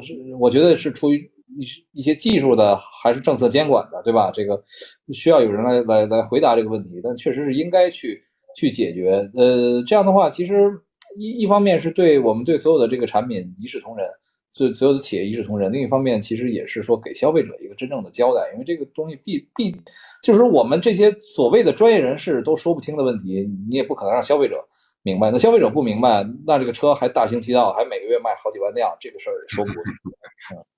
[0.02, 1.32] 是我觉得是出于。
[1.58, 4.32] 一一些技术的还是政策监管的，对吧？
[4.32, 4.64] 这个
[5.12, 8.22] 需要有人来来来回答这个问题，但确实是应该去
[8.56, 9.30] 去解决。
[9.36, 10.72] 呃，这样的话，其实
[11.18, 14.08] 一一方面是对我们对所有的这个产品一视同仁，
[14.52, 19.76] 所所有的企业一视同仁；另一方面，其实也是说给消费者一个真正的交代，因为这个东西必必
[20.22, 24.64] 就是我们这些所谓的专业人士都说不清的问题，你也不可能让消费者
[25.04, 25.32] 明白。
[25.32, 29.92] 那消费者不明白，那这个车还大行其道，还每个月卖好几万辆，这个事儿也说不过去。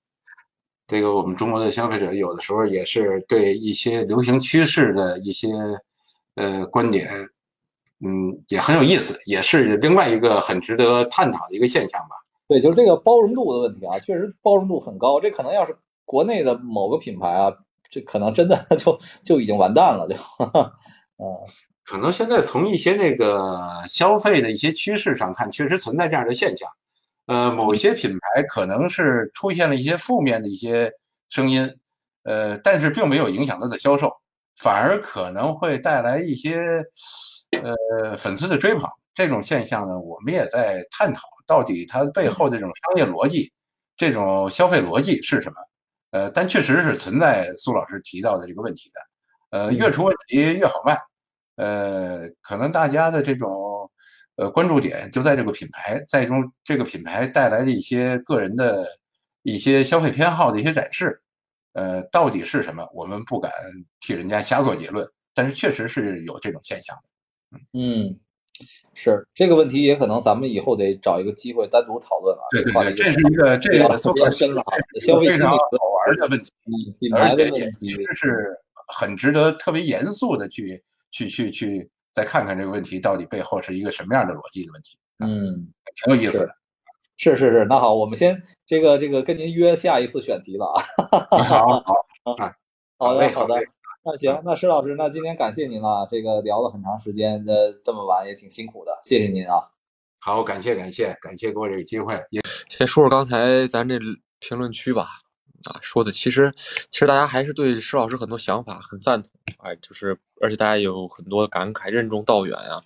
[0.90, 0.92] 嗯。
[0.92, 5.48] 这个我们中国的消费者有的时候也是对一些流行趋势的一些
[6.34, 7.08] 呃观点，
[8.04, 12.16] 嗯，也很有意思，也是另外一个很值得探讨的一个现象吧。
[12.48, 15.20] 对，就是这个包容度的问题啊，确实包容度很高。
[15.20, 17.52] 这可能要是国内的某个品牌啊，
[17.88, 20.14] 这可能真的 就就已经完蛋了，就，
[21.22, 21.24] 嗯，
[21.84, 26.68] 可能现在从一些那个消费的一些趋势上看，确实存在这样的现象。
[27.30, 30.92] 呃，某些品牌可能是出现了一些负面的一些
[31.28, 31.72] 声音，
[32.24, 34.10] 呃，但是并没有影响它的销售，
[34.56, 36.82] 反而可能会带来一些
[37.62, 38.90] 呃粉丝的追捧。
[39.14, 43.52] 这种现象呢，我们也在探讨，到底它背后的这种商业逻辑、
[43.96, 45.56] 这种消费逻辑是什么？
[46.10, 49.56] 呃，但确实是存在苏老师提到的这个问题的。
[49.56, 50.98] 呃，越出问题越好卖，
[51.54, 53.88] 呃，可能大家的这种。
[54.40, 58.88] 呃，关注点就在这个品牌，在中这个品牌带来的一些个人的
[59.42, 61.20] 一些消费偏好的一些展示，
[61.74, 62.88] 呃，到底是什么？
[62.94, 63.52] 我们不敢
[64.00, 67.60] 替人家瞎做结论，但是确实是有这种现象的。
[67.74, 68.18] 嗯，
[68.94, 72.40] 是这个问题，也可能咱们以后得找一个机会单独讨论啊。
[72.50, 74.64] 对对对，这是一个这个特别深了，
[75.02, 76.50] 消费心理好玩的问题，
[76.98, 78.56] 品牌的问题，这是
[78.88, 81.90] 很值得特别严肃的去去去去。
[82.12, 86.54] 再看看这个问题到底背后是一个什么样的逻辑的问题，嗯，挺有意思的。
[87.16, 90.66] 是是是，那好，我们先这个这个跟您约下一次选题了
[91.30, 91.42] 啊。
[91.42, 91.94] 好好
[92.98, 93.54] 好的好的，
[94.02, 99.60] 那行，那石老师，那今天感谢您了，这个聊了很长时间，呃，这么晚也挺辛苦的，谢谢您啊。
[100.20, 102.14] 好，感谢感谢感谢给我这个机会。
[102.30, 102.40] 也
[102.70, 103.98] 先说说刚才咱这
[104.38, 105.19] 评论区吧。
[105.64, 106.52] 啊，说的其实，
[106.90, 112.82] 其实大家还是对施老师很多想法很赞同，哎，就是而且大家有很多感慨，任重道远啊。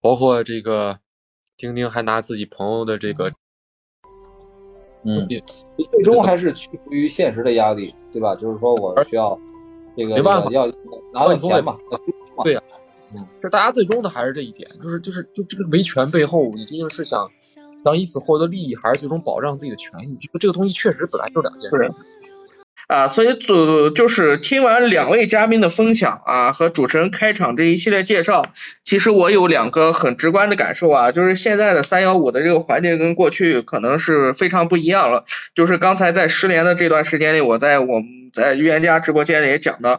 [0.00, 0.98] 包括这个
[1.56, 3.30] 丁丁还拿自己朋友的这个，
[5.04, 5.26] 嗯，
[5.92, 8.34] 最终还是屈服于现实的压力，对吧？
[8.34, 9.38] 就是说我需要
[9.96, 10.66] 这个没办法要
[11.12, 11.76] 拿到钱嘛，
[12.44, 12.62] 对呀，
[13.14, 17.28] 嗯，就大家最终的还是这一点，就是就是就这个维权背后，你究竟是想
[17.86, 20.18] 想以此获得利益，还是最终保障自己的权益？
[20.40, 21.92] 这个东西确实本来就两件事。
[22.88, 28.46] 啊，所以主就是听完两位嘉宾的分享啊，和主持人开场这一系列介绍，
[28.84, 35.24] 其实我有两个很直观的感受啊，就是现在的三幺五的这个环境跟过去可能是非常不一样了。
[35.54, 39.98] 就是刚才在失联的这段时间里，我在我们在预言家直播间里也讲到，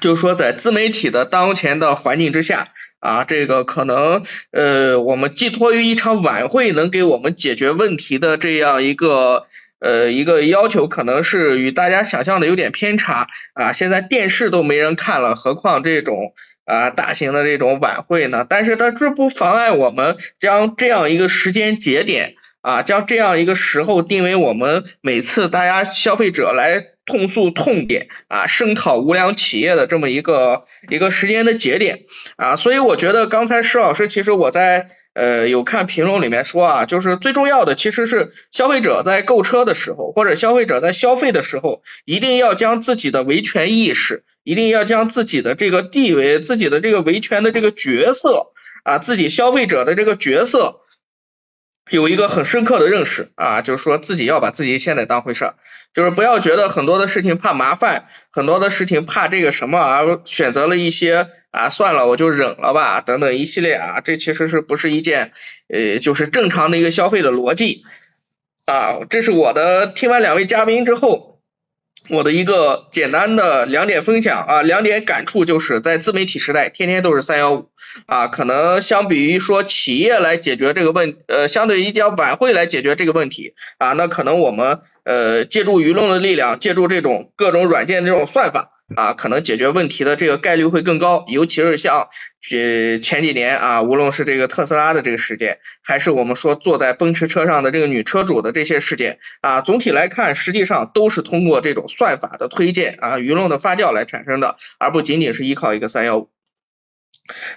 [0.00, 2.68] 就是说在自媒体的当前的环境之下
[3.00, 9.46] 啊，这个可能呃，我们寄托于一场晚会能给我们解决问题的这样一个。
[9.80, 16.34] 呃，一个要求可能是与大家想象的有点偏差啊，现在电视都没人看了，何况这种
[16.64, 18.44] 啊大型的这种晚会呢？
[18.50, 32.02] 但是它这不妨碍我们将这样一个时间节点啊，将这样一个时候定为我们每次大家消费者来痛诉痛点啊，声讨无良企业的这么一个一个时间的节点
[32.36, 34.86] 啊，所以我觉得刚才施老师其实我在。
[35.14, 48.52] 呃，有看评论里面说啊，就是最重要的其实是消费者在购车的时候，或者消费者在消费的时候，一定要将自己的维权意识，一定要将自己的这个地位、自己的这个维权的这个角色
[48.84, 50.82] 啊，自己消费者的这个角色。
[51.90, 55.54] 有一个很深刻的认识啊，就是说自己要把自己现在当回事儿，
[55.94, 65.32] 就是不要觉得很多的事情怕麻烦，很多的事情怕这个什么而选择了一些啊算了我就忍了吧等等一系列啊，这其实是不是一件
[65.68, 67.84] 呃就是正常的一个消费的逻辑
[68.66, 69.00] 啊？
[69.10, 71.37] 这是我的听完两位嘉宾之后。
[72.10, 77.68] 我的一个简单的两点分享啊，两点感触就是在自媒体时代，天天都是三幺五
[78.06, 88.70] 啊，可能相比于说企业来解决这个问，呃，相对于叫晚会来解决这个问题啊，那可能我们呃借助舆论的力量，借助这种各种软件这种算法。
[88.96, 92.08] 啊，可能解决问题的这个概率会更高，尤其是像
[92.50, 106.30] 呃前几年啊，无论是这个特斯拉的这个事件，还是我们说坐在奔驰车上的这个女车主的这些事件啊，总体来看，实际上都是通过这种算法的推荐啊，舆论的发酵来产生的，而不仅仅是依靠一个三幺五。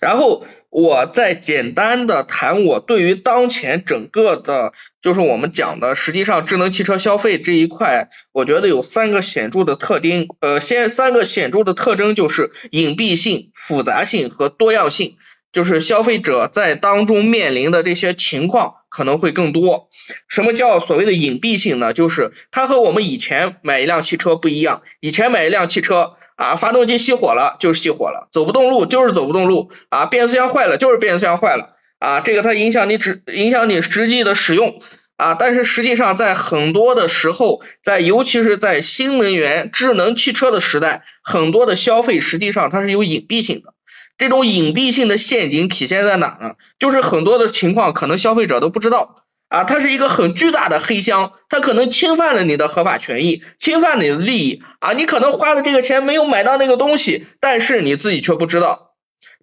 [0.01, 0.45] 然后。
[0.71, 15.17] 我再简单的谈我对于当前整个的，就是我们讲的，实际上智能汽车消费这一块，我觉得有三个显著的特征，呃，先三个显著的特征就是隐蔽性、复杂性和多样性，
[15.51, 19.89] 就是消费者在当中面临的这些情况可能会更多。
[20.29, 21.91] 什么叫所谓的隐蔽性呢？
[21.91, 26.13] 就是它和我们以前买一辆汽车不一样，以前买一辆汽车。
[26.41, 34.81] 啊，发动机熄火了就是熄火了，走不动路就是走不动路啊，变速箱坏了就是变速箱坏了啊，这个它影响你直影响你实际的使用
[35.17, 43.75] 啊，但是实际上在很多的时候，在尤其是在新能源智能汽车的时代，很多的消费实际上它是有隐蔽性的，
[44.17, 46.55] 这种隐蔽性的陷阱体现在哪呢？
[46.79, 49.17] 就是很多的情况可能消费者都不知道。
[49.51, 58.93] 啊，它是一个很巨大的黑箱，它可能侵犯了你的合法权益，侵犯你的利益啊，你可能花了这个钱没有买到那个东西，但是你自己却不知道，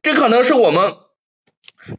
[0.02, 0.94] 这可能是我们，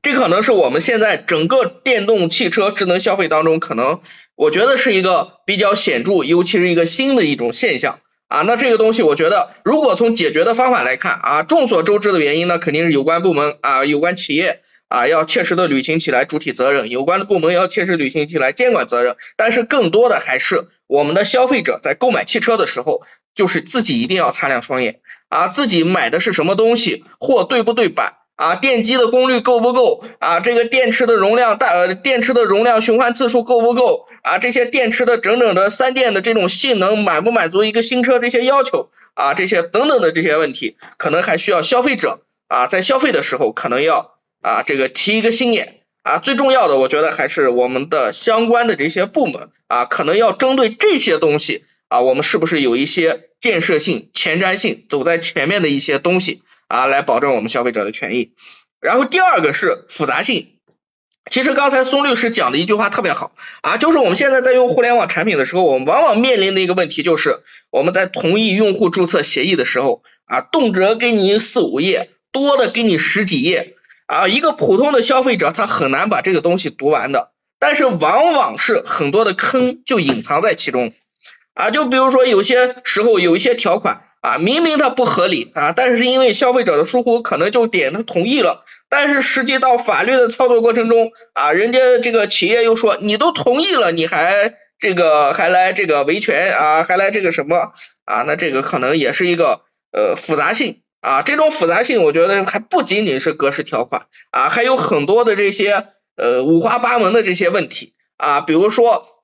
[0.01, 3.99] 这可能是我们现在整个电动汽车智能消费当中，可能
[4.35, 8.41] 我觉得是一个比较显著，尤其是一个新的一种现象啊。
[8.41, 14.61] 那这个东西，我觉得如果从解决的方法来看啊，众所周知的原因呢，肯定是有关部门啊，有关企业。
[14.89, 19.15] 啊，要切实的履行起来主体责任，有关的部门要切实履行起来监管责任。
[19.37, 23.03] 但是更多的还是我们的消费者在购买汽车的时候，
[23.35, 44.15] 就是自己一定要擦亮双眼啊，自己买的是什么东西，货对不对版啊，电机的功率够不够啊，这个电池的容量大，呃，电池的容量循环次数够不够啊，这些电池的整整的三电的这种性能满不满足一个新车这些要求啊，这些等等的这些问题，可能还需要消费者啊在消费的时候可能要。
[44.41, 58.31] 啊，这个提一个心眼啊，最重要的，我觉得还是我们的相关的这些部门啊，可能要针对这些东西啊，我们是不是有一些建设性、前瞻性、走在前面的一些东西啊，来保证我们消费者的权益。
[58.79, 60.53] 然后第二个是复杂性，
[61.29, 67.39] 其实刚才孙律师讲的一句话特别好啊，就是我们现在在用互联网产品的时候，我们往往面临的一个问题就是，
[67.71, 73.75] 我们在同意用户注册协议的时候啊，动辄给你四五页，多的给你十几页。
[74.09, 77.29] 啊，一个普通的消费者他很难把这个东西读完的，
[77.59, 80.93] 但是往往是很多的坑就隐藏在其中。
[81.53, 97.73] 啊，就比如说有些时候有一些条款啊，明明它不合理啊，但是因为消费者的疏忽，可能就点他同意了，但是实际到法律的操作过程中啊，人家这个企业又说你都同意了，你还这个还来这个维权啊，还来这个什么
[98.05, 105.87] 啊，那这个可能也是一个呃复杂性啊，这种复杂性我觉得还不仅仅是格式条款啊，还有很多的这些
[106.17, 109.23] 呃五花八门的这些问题啊，比如说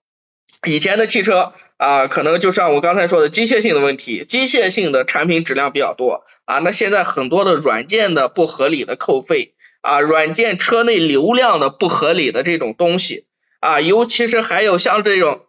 [0.65, 13.25] 以前的汽车啊，可能就像我刚才说的机械性的问题，机械性的产品质量比较多啊，那现在很多的软件的不合理的扣费啊，软件车内流量的不合理的这种东西
[13.59, 15.41] 啊，尤其是还有像这种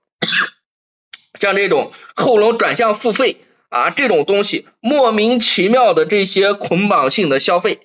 [1.39, 3.37] 像这种后轮转向付费。
[3.69, 7.81] 啊，这种东西莫名其妙的这些捆绑性的消费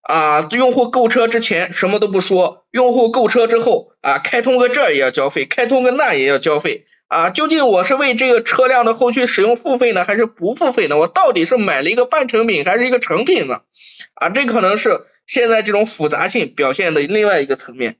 [0.00, 10.96] 啊，用户购车之前什么都不说，用户购车之后啊，开通个这也要交费，开通个那也要交费啊，究竟我是为这个车辆的后续使用付费呢，还是不付费呢？
[10.96, 13.62] 我到底是买了一个半成品还是一个成品呢？
[14.14, 17.96] 啊，这可能是现在这种复杂性表现的另外一个层面。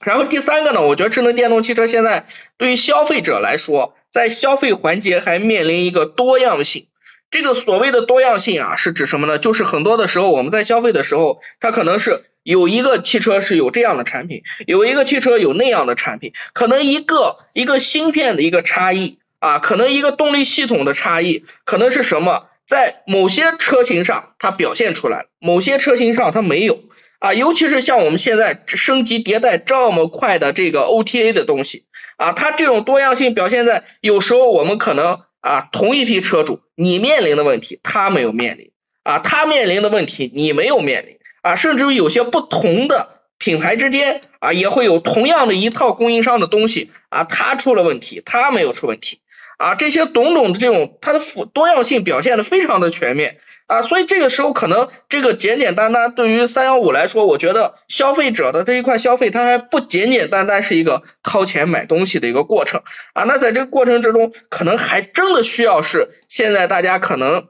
[0.00, 2.26] 然后第三个呢，我觉得智能电动汽车现在
[2.58, 3.94] 对于消费者来说。
[4.12, 6.86] 在消费环节还面临一个多样性，
[7.30, 9.38] 这个所谓的多样性啊，是指什么呢？
[9.38, 22.48] 就是很多的时候我们在消费的时候，它可能是有一个汽车是有这样的产品，有一个汽车有那样的产品，可能一个一个芯片的一个差异啊，可能一个动力系统的差异，可能是什么？
[22.64, 26.80] 在某些车型上它表现出来了，某些车型上它没有。
[27.22, 31.84] 啊，尤其是像我们现在升级迭代这么快的这个 OTA 的东西
[32.16, 38.72] 啊，它这种多样性表现在有时候我们可能啊同一批车主你面临的问题他没有面临
[39.04, 49.20] 啊，他面临的问题你没有面临啊，甚至于有些不同的品牌之间啊也会有同样的一套供应商的东西啊，他出了问题他没有出问题
[49.58, 53.38] 啊，这些种种的这种它的复多样性表现的非常的全面。
[53.72, 62.82] 啊，所以这个时候可能这个简简单单对于三幺五来说，我觉得消费者的这一块消费，它还不简简单单是一个掏钱买东西的一个过程
[63.14, 63.24] 啊。
[63.24, 67.46] 那在这个过程之中，可能还真的需要是现在大家可能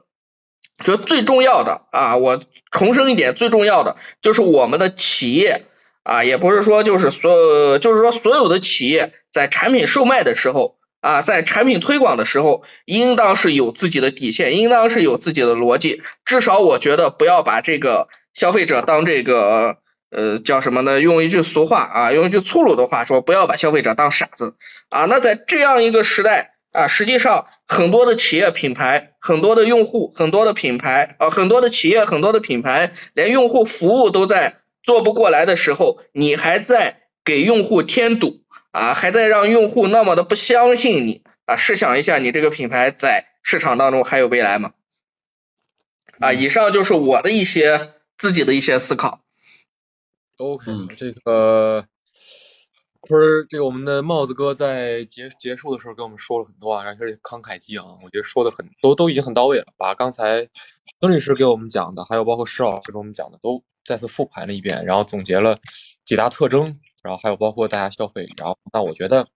[0.85, 5.65] 觉得最重要的啊，我重申一点，最重要的就是我们的企业
[6.03, 10.77] 啊，也不是说就是所，就是说所有的企业在产品售卖的时候。
[11.03, 16.01] 啊，在产品推广的时候，应当是有自己的底线，应当是有自己的逻辑。
[16.23, 19.79] 至少我觉得不要把这个消费者当这个
[20.09, 21.01] 呃叫什么呢？
[21.01, 24.55] 用一句俗话啊，用一句粗鲁的话说，不要把消费者当傻子
[24.87, 25.03] 啊。
[25.03, 38.39] 那在这样一个时代啊，实际上很多的企业品牌、很多的用户、很多的品牌啊，很多的企业、很多的品牌，连用户服务都在做不过来的时候，你还在给用户添堵。
[38.73, 41.57] 啊，还在让用户那么的不相信你啊？
[41.57, 44.73] 试想一下，你这个品牌在市场当中还有未来吗？
[46.19, 49.21] 啊，以上就是我的一些自己的一些思考。
[50.37, 51.85] OK，这个
[53.01, 60.49] 不是这个我们的帽子哥在结结束的时候跟我们说了很多啊，而且慷慨激昂，我觉得说的很都都已经很到位了，把刚才
[60.99, 65.59] 曾律师给我们讲的，还有包括施老师给我们讲的，都再次复盘了一遍，然后总结了
[66.05, 66.79] 几大特征。
[67.03, 69.27] 然后还有包括大家消费，然后那我觉得，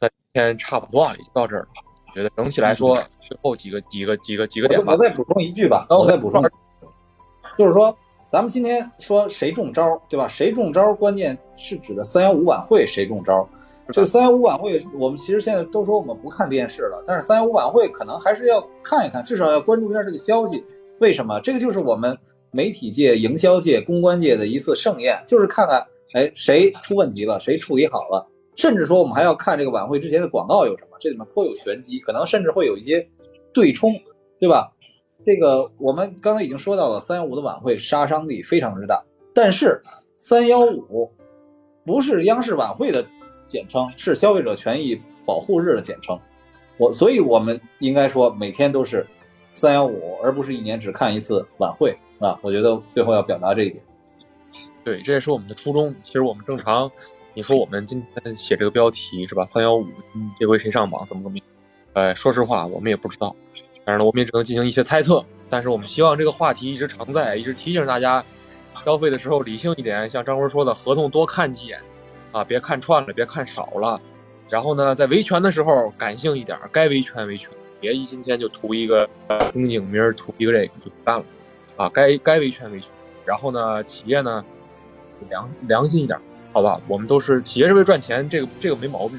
[0.00, 1.68] 那今天差不多了，就到这儿了。
[2.08, 2.96] 我觉得整体来说，
[3.28, 4.92] 最后几个几个几个几个点吧。
[4.92, 6.42] 我再补充一句吧，我再补充，
[7.58, 7.94] 就是说，
[8.30, 10.26] 咱们今天说谁中招，对吧？
[10.26, 13.46] 谁中招，关键是指的三幺五晚会谁中招。
[13.92, 20.64] 这个三幺五晚会，我们其实现在都说我们不看电视了，但是三幺五晚会可能还是要看一看，至少要关注一下这个消息。
[21.00, 21.38] 为什么？
[21.40, 22.16] 这个就是我们
[22.50, 25.86] 媒体界、营销界、公关界的一次盛宴，就是看看。
[26.14, 27.38] 哎，谁出问题了？
[27.40, 28.26] 谁处理好了？
[28.54, 33.06] 甚至说，我们还要看这个晚会之前的广告有什么，这里面颇有玄机，可能甚至会有一些
[33.52, 33.92] 对冲，
[34.38, 34.70] 对吧？
[35.24, 39.02] 这个我们刚才已经说到了，三幺五的晚会杀伤力非常之大，
[39.32, 39.80] 但是
[40.18, 41.10] 三幺五
[41.86, 43.02] 不是央视晚会的
[43.48, 46.18] 简称，是消费者权益保护日的简称。
[46.76, 49.06] 我，所以我们应该说每天都是
[49.54, 52.38] 三幺五，而不是一年只看一次晚会啊！
[52.42, 53.82] 我觉得最后要表达这一点。
[54.84, 55.94] 对，这也是我们的初衷。
[56.02, 56.90] 其实我们正常，
[57.34, 59.46] 你说我们今天写这个标题是吧？
[59.46, 59.86] 三幺五，
[60.40, 61.06] 这回谁上榜？
[61.08, 61.38] 怎么怎么？
[61.92, 63.34] 呃，说实话，我们也不知道。
[63.84, 65.24] 当然了，我们也只能进行一些猜测。
[65.48, 68.24] 但是我们希望这个话题一直常在，一直提醒大家，
[68.84, 70.08] 消费的时候理性一点。
[70.08, 71.78] 像张辉说的，合同多看几眼，
[72.32, 74.00] 啊，别看串了，别看少了。
[74.48, 77.50] 然后呢，在维权的时候感性一点，该维权维权，
[77.80, 79.08] 别一今天就图一个
[79.52, 81.24] 风景，明儿图一个这个就不干了。
[81.76, 82.88] 啊，该该维权维权。
[83.24, 84.44] 然后呢，企业呢？
[85.28, 86.18] 良良心一点，
[86.52, 89.18] 好吧，我们都是企业是为赚钱，这个这个没毛病。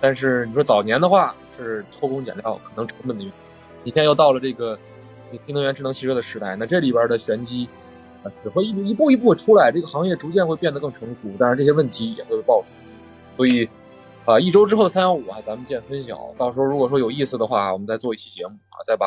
[0.00, 3.32] 但是你说早年的话是偷工减料，可能成本的原因。
[3.82, 4.78] 你现在又到了这个
[5.46, 7.68] 新能源智能汽车的时代，那这里边的玄机
[8.22, 12.66] 啊，只会一一步一步出来，这个行业逐渐会变得更成熟，但是这些问题也会爆出。
[13.36, 13.68] 所以
[14.24, 16.28] 啊，一周之后三幺五啊，咱们见分晓。
[16.36, 19.06] 到时候如果说有意思的话，我们再做一期节目啊，再把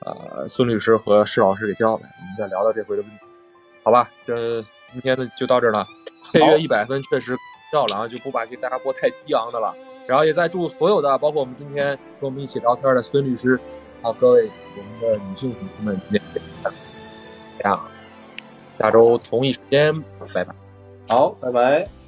[0.00, 3.18] 呃孙律师和施老师给叫来，我们再聊聊这回的问题，
[3.82, 4.10] 好吧？
[4.26, 5.86] 这今天的就到这儿了。
[6.32, 7.36] 配乐一百分确实
[7.72, 9.74] 到了啊，就不把给大家播太激昂的了。
[10.06, 13.58] 然后也在祝所有的，包括我们今天跟我们一起聊天的孙律师
[14.02, 16.42] 啊，各位我们的女性粉丝们，今天
[17.58, 17.80] 这样，
[18.78, 20.02] 下周同一时间，
[20.34, 20.54] 拜拜。
[21.08, 22.01] 好，拜拜。